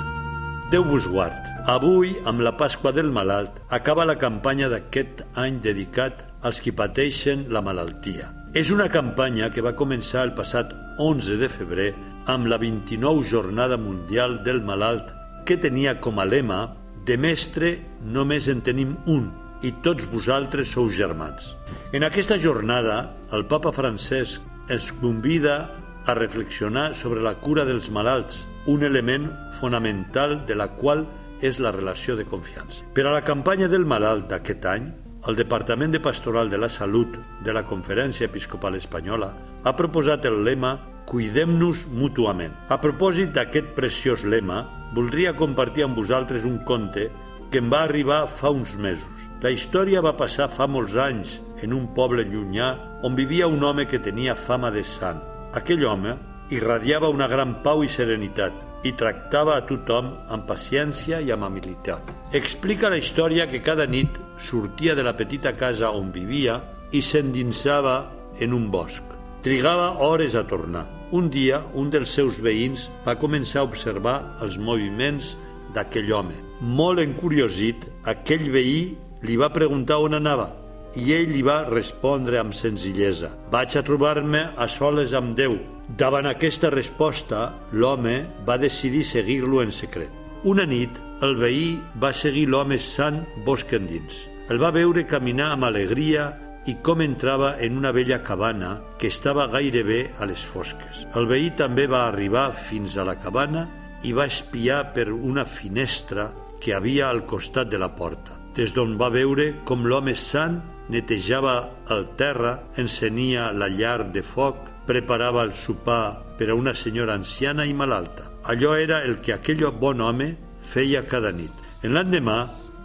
Déu 0.71 0.85
vos 0.87 1.09
guard. 1.11 1.49
Avui, 1.67 2.13
amb 2.23 2.39
la 2.39 2.53
Pasqua 2.55 2.93
del 2.95 3.09
Malalt, 3.11 3.57
acaba 3.67 4.05
la 4.07 4.15
campanya 4.15 4.69
d'aquest 4.71 5.25
any 5.35 5.57
dedicat 5.59 6.21
als 6.39 6.61
qui 6.63 6.71
pateixen 6.71 7.49
la 7.51 7.59
malaltia. 7.59 8.29
És 8.55 8.71
una 8.71 8.87
campanya 8.87 9.49
que 9.51 9.65
va 9.65 9.75
començar 9.75 10.23
el 10.23 10.31
passat 10.37 10.71
11 11.03 11.35
de 11.41 11.49
febrer 11.51 11.89
amb 12.31 12.47
la 12.47 12.55
29 12.61 13.27
Jornada 13.27 13.75
Mundial 13.75 14.39
del 14.45 14.63
Malalt 14.63 15.11
que 15.43 15.59
tenia 15.59 15.97
com 15.99 16.23
a 16.23 16.29
lema 16.29 16.61
«De 17.03 17.19
mestre 17.19 17.73
només 18.07 18.47
en 18.47 18.63
tenim 18.63 18.95
un 19.03 19.27
i 19.67 19.73
tots 19.83 20.07
vosaltres 20.13 20.71
sou 20.71 20.87
germans». 20.87 21.57
En 21.91 22.07
aquesta 22.07 22.39
jornada, 22.39 23.17
el 23.35 23.49
papa 23.51 23.75
Francesc 23.75 24.47
ens 24.69 24.91
convida 24.93 25.69
a 26.05 26.13
reflexionar 26.13 26.95
sobre 26.95 27.21
la 27.21 27.35
cura 27.41 27.65
dels 27.65 27.89
malalts, 27.93 28.45
un 28.65 28.83
element 28.83 29.29
fonamental 29.59 30.45
de 30.45 30.55
la 30.55 30.69
qual 30.77 31.05
és 31.41 31.59
la 31.59 31.71
relació 31.71 32.15
de 32.15 32.25
confiança. 32.25 32.85
Per 32.93 33.05
a 33.07 33.13
la 33.13 33.23
campanya 33.25 33.69
del 33.71 33.85
malalt 33.85 34.29
d'aquest 34.29 34.65
any, 34.69 34.89
el 35.27 35.35
Departament 35.35 35.91
de 35.91 35.99
Pastoral 35.99 36.49
de 36.49 36.57
la 36.57 36.69
Salut 36.69 37.17
de 37.43 37.53
la 37.53 37.65
Conferència 37.67 38.29
Episcopal 38.29 38.77
Espanyola 38.79 39.33
ha 39.63 39.75
proposat 39.75 40.25
el 40.29 40.43
lema 40.45 40.77
Cuidem-nos 41.09 41.87
mútuament. 41.89 42.53
A 42.69 42.77
propòsit 42.77 43.33
d'aquest 43.33 43.73
preciós 43.77 44.23
lema, 44.29 44.61
voldria 44.93 45.33
compartir 45.33 45.87
amb 45.87 45.97
vosaltres 45.97 46.45
un 46.45 46.59
conte 46.69 47.09
que 47.49 47.61
em 47.63 47.69
va 47.73 47.81
arribar 47.87 48.27
fa 48.29 48.53
uns 48.53 48.77
mesos. 48.77 49.28
La 49.39 49.53
història 49.55 50.01
va 50.03 50.17
passar 50.19 50.49
fa 50.51 50.65
molts 50.67 50.97
anys 50.99 51.37
en 51.63 51.71
un 51.71 51.85
poble 51.95 52.25
llunyà 52.27 52.73
on 53.07 53.13
vivia 53.15 53.47
un 53.47 53.61
home 53.63 53.85
que 53.87 54.01
tenia 54.03 54.35
fama 54.35 54.67
de 54.75 54.83
sant. 54.83 55.21
Aquell 55.55 55.85
home 55.87 56.17
irradiava 56.51 57.07
una 57.13 57.29
gran 57.31 57.53
pau 57.63 57.85
i 57.85 57.87
serenitat 57.87 58.83
i 58.83 58.91
tractava 58.99 59.55
a 59.55 59.63
tothom 59.69 60.11
amb 60.27 60.43
paciència 60.47 61.21
i 61.23 61.31
amabilitat. 61.31 62.11
Explica 62.35 62.91
la 62.91 62.99
història 62.99 63.47
que 63.47 63.63
cada 63.63 63.87
nit 63.87 64.19
sortia 64.43 64.95
de 64.95 65.07
la 65.07 65.15
petita 65.15 65.55
casa 65.55 65.93
on 65.95 66.11
vivia 66.11 66.59
i 66.91 66.99
s'endinsava 66.99 67.97
en 68.43 68.53
un 68.53 68.67
bosc. 68.71 69.03
Trigava 69.43 69.93
hores 70.03 70.35
a 70.35 70.43
tornar. 70.47 70.85
Un 71.15 71.31
dia, 71.31 71.63
un 71.79 71.87
dels 71.89 72.11
seus 72.11 72.43
veïns 72.43 72.89
va 73.07 73.15
començar 73.15 73.63
a 73.63 73.69
observar 73.71 74.35
els 74.43 74.59
moviments 74.59 75.37
d'aquell 75.73 76.11
home. 76.11 76.35
Molt 76.59 76.99
encuriosit, 76.99 77.87
aquell 78.03 78.51
veí 78.51 78.97
li 79.25 79.35
va 79.39 79.51
preguntar 79.53 79.99
on 80.03 80.15
anava 80.17 80.49
i 80.97 81.11
ell 81.13 81.29
li 81.33 81.41
va 81.45 81.61
respondre 81.69 82.39
amb 82.39 82.55
senzillesa 82.57 83.29
«Vaig 83.51 83.75
a 83.77 83.83
trobar-me 83.85 84.47
a 84.57 84.67
soles 84.67 85.13
amb 85.13 85.35
Déu». 85.37 85.57
Davant 85.99 86.27
aquesta 86.29 86.69
resposta, 86.69 87.53
l'home 87.73 88.23
va 88.45 88.57
decidir 88.61 89.03
seguir-lo 89.05 89.63
en 89.63 89.71
secret. 89.73 90.11
Una 90.45 90.65
nit, 90.69 90.97
el 91.25 91.35
veí 91.35 91.79
va 92.01 92.13
seguir 92.13 92.45
l'home 92.47 92.77
sant 92.79 93.23
bosc 93.45 93.73
endins. 93.75 94.27
El 94.49 94.61
va 94.61 94.71
veure 94.71 95.05
caminar 95.09 95.51
amb 95.53 95.67
alegria 95.67 96.29
i 96.69 96.77
com 96.85 97.01
entrava 97.01 97.55
en 97.59 97.77
una 97.77 97.91
vella 97.91 98.21
cabana 98.23 98.77
que 98.99 99.09
estava 99.09 99.47
gairebé 99.51 99.99
a 100.19 100.27
les 100.29 100.41
fosques. 100.45 101.05
El 101.17 101.27
veí 101.29 101.51
també 101.57 101.87
va 101.91 102.05
arribar 102.07 102.49
fins 102.53 102.97
a 102.97 103.05
la 103.07 103.17
cabana 103.19 103.67
i 104.05 104.13
va 104.15 104.29
espiar 104.29 104.93
per 104.95 105.09
una 105.11 105.45
finestra 105.45 106.29
que 106.59 106.73
havia 106.75 107.09
al 107.09 107.25
costat 107.27 107.69
de 107.71 107.79
la 107.79 107.91
porta, 107.95 108.38
des 108.55 108.73
d'on 108.73 108.97
va 108.99 109.11
veure 109.13 109.51
com 109.65 109.85
l'home 109.87 110.15
sant 110.15 110.59
netejava 110.89 111.55
el 111.93 112.07
terra, 112.17 112.55
encenia 112.77 113.51
la 113.53 113.69
llar 113.69 114.09
de 114.11 114.23
foc, 114.25 114.65
preparava 114.89 115.43
el 115.45 115.53
sopar 115.53 116.35
per 116.37 116.49
a 116.49 116.57
una 116.57 116.73
senyora 116.73 117.13
anciana 117.13 117.65
i 117.65 117.73
malalta. 117.73 118.31
Allò 118.43 118.73
era 118.75 119.03
el 119.05 119.19
que 119.21 119.35
aquell 119.35 119.61
bon 119.79 120.01
home 120.01 120.31
feia 120.59 121.05
cada 121.05 121.31
nit. 121.31 121.53
En 121.83 121.93
l'endemà, 121.93 122.39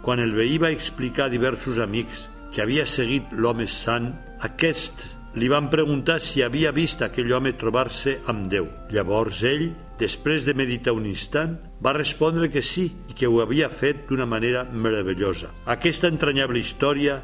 quan 0.05 0.21
el 0.21 0.35
veí 0.37 0.59
va 0.61 0.69
explicar 0.69 1.25
a 1.25 1.33
diversos 1.33 1.79
amics 1.81 2.27
que 2.53 2.61
havia 2.61 2.85
seguit 2.85 3.33
l'home 3.33 3.65
sant, 3.67 4.13
aquest 4.45 5.07
li 5.35 5.49
van 5.51 5.67
preguntar 5.69 6.21
si 6.23 6.43
havia 6.45 6.71
vist 6.71 7.01
aquell 7.01 7.33
home 7.33 7.55
trobar-se 7.59 8.19
amb 8.31 8.45
Déu. 8.47 8.69
Llavors 8.93 9.41
ell, 9.43 9.71
després 9.99 10.45
de 10.45 10.53
meditar 10.53 10.93
un 10.95 11.07
instant, 11.09 11.57
va 11.85 11.93
respondre 11.93 12.49
que 12.49 12.63
sí 12.65 12.87
i 13.09 13.13
que 13.13 13.29
ho 13.29 13.41
havia 13.43 13.69
fet 13.69 14.07
d'una 14.09 14.25
manera 14.25 14.63
meravellosa. 14.65 15.51
Aquesta 15.69 16.09
entranyable 16.09 16.59
història 16.59 17.19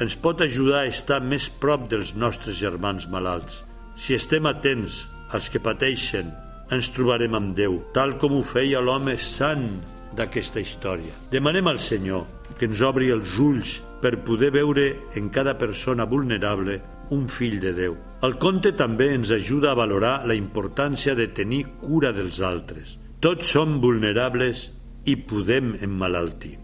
ens 0.00 0.14
pot 0.18 0.42
ajudar 0.44 0.84
a 0.84 0.90
estar 0.90 1.20
més 1.22 1.48
prop 1.48 1.88
dels 1.90 2.14
nostres 2.14 2.58
germans 2.60 3.08
malalts. 3.10 3.62
Si 3.98 4.14
estem 4.14 4.46
atents 4.46 5.04
als 5.34 5.50
que 5.50 5.62
pateixen, 5.62 6.30
ens 6.70 6.90
trobarem 6.94 7.34
amb 7.34 7.52
Déu, 7.58 7.80
tal 7.94 8.16
com 8.18 8.38
ho 8.38 8.42
feia 8.46 8.82
l'home 8.82 9.16
sant 9.18 9.68
d'aquesta 10.14 10.62
història. 10.62 11.12
Demanem 11.30 11.68
al 11.68 11.82
Senyor 11.82 12.26
que 12.58 12.68
ens 12.70 12.82
obri 12.86 13.10
els 13.10 13.36
ulls 13.42 13.80
per 14.02 14.20
poder 14.26 14.50
veure 14.54 14.88
en 15.18 15.30
cada 15.34 15.56
persona 15.58 16.06
vulnerable 16.06 16.80
un 17.14 17.26
fill 17.28 17.58
de 17.60 17.74
Déu. 17.76 17.96
El 18.24 18.38
conte 18.40 18.72
també 18.78 19.10
ens 19.14 19.30
ajuda 19.34 19.72
a 19.72 19.78
valorar 19.78 20.20
la 20.26 20.36
importància 20.38 21.14
de 21.18 21.28
tenir 21.28 21.64
cura 21.82 22.12
dels 22.16 22.40
altres. 22.40 22.98
Tots 23.24 23.54
som 23.54 23.78
vulnerables 23.80 24.66
i 25.08 25.14
podem 25.16 25.70
emmalaltir. 25.80 26.58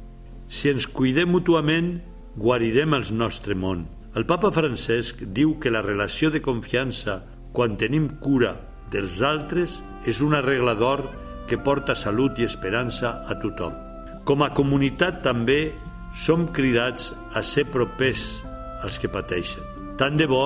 Si 0.44 0.68
ens 0.68 0.84
cuidem 0.84 1.30
mútuament, 1.32 2.02
guarirem 2.36 2.92
el 2.98 3.06
nostre 3.16 3.56
món. 3.56 3.86
El 4.12 4.26
papa 4.28 4.50
Francesc 4.52 5.22
diu 5.38 5.54
que 5.56 5.72
la 5.72 5.80
relació 5.80 6.28
de 6.28 6.42
confiança 6.44 7.22
quan 7.56 7.78
tenim 7.80 8.10
cura 8.20 8.52
dels 8.92 9.22
altres 9.24 9.78
és 10.04 10.20
una 10.20 10.42
regla 10.44 10.76
d'or 10.76 11.06
que 11.48 11.56
porta 11.64 11.96
salut 11.96 12.36
i 12.36 12.44
esperança 12.44 13.22
a 13.24 13.40
tothom. 13.40 13.72
Com 14.28 14.44
a 14.44 14.52
comunitat 14.52 15.22
també 15.24 15.72
som 16.12 16.50
cridats 16.52 17.14
a 17.32 17.40
ser 17.40 17.70
propers 17.72 18.42
als 18.84 19.00
que 19.00 19.08
pateixen. 19.08 19.64
Tant 19.96 20.20
de 20.20 20.28
bo 20.28 20.44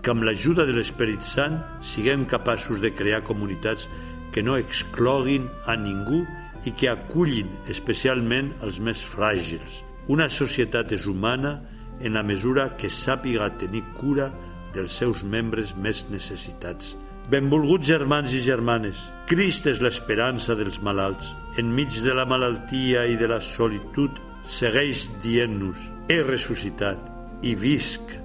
que 0.00 0.14
amb 0.14 0.24
l'ajuda 0.24 0.64
de 0.64 0.72
l'Esperit 0.72 1.20
Sant 1.20 1.60
siguem 1.84 2.24
capaços 2.24 2.80
de 2.80 2.94
crear 2.96 3.20
comunitats 3.28 3.90
que 4.32 4.42
no 4.42 4.56
excloguin 4.58 5.48
a 5.66 5.76
ningú 5.76 6.22
i 6.68 6.72
que 6.76 6.90
acullin 6.90 7.50
especialment 7.72 8.52
els 8.64 8.80
més 8.84 9.02
fràgils, 9.04 9.82
una 10.08 10.28
societat 10.28 10.92
és 10.96 11.06
humana 11.06 11.58
en 12.00 12.16
la 12.16 12.24
mesura 12.24 12.70
que 12.80 12.90
sàpiga 12.90 13.50
tenir 13.60 13.84
cura 13.98 14.30
dels 14.74 14.96
seus 15.02 15.22
membres 15.24 15.74
més 15.76 16.06
necessitats. 16.10 16.94
Benvolguts 17.30 17.86
germans 17.86 18.32
i 18.34 18.40
germanes, 18.42 19.04
Crist 19.30 19.68
és 19.70 19.78
l'esperança 19.84 20.56
dels 20.58 20.80
malalts. 20.82 21.28
Enmig 21.60 22.00
de 22.02 22.14
la 22.16 22.24
malaltia 22.26 23.04
i 23.06 23.14
de 23.20 23.28
la 23.30 23.38
solitud, 23.44 24.16
segueix 24.42 25.04
dient-nos, 25.22 25.84
he 26.10 26.18
ressuscitat 26.26 27.46
i 27.46 27.54
visc 27.54 28.16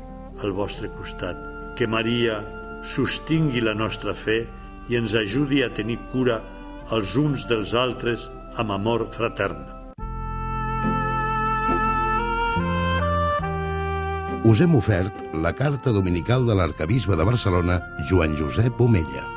al 0.42 0.56
vostre 0.58 0.90
costat. 0.96 1.38
Que 1.78 1.86
Maria 1.86 2.40
sostingui 2.96 3.62
la 3.62 3.76
nostra 3.78 4.16
fe 4.18 4.40
i 4.90 5.00
ens 5.00 5.16
ajudi 5.16 5.64
a 5.64 5.72
tenir 5.74 6.00
cura 6.12 6.42
els 6.96 7.16
uns 7.18 7.48
dels 7.50 7.74
altres 7.74 8.30
amb 8.56 8.78
amor 8.78 9.08
fratern. 9.12 9.76
us 14.46 14.60
hem 14.62 14.76
ofert 14.78 15.24
la 15.34 15.56
carta 15.58 15.90
dominical 15.90 16.46
de 16.46 16.54
l'arcabisbe 16.54 17.18
de 17.18 17.26
Barcelona, 17.26 17.80
Joan 18.10 18.38
Josep 18.38 18.80
Omella. 18.80 19.35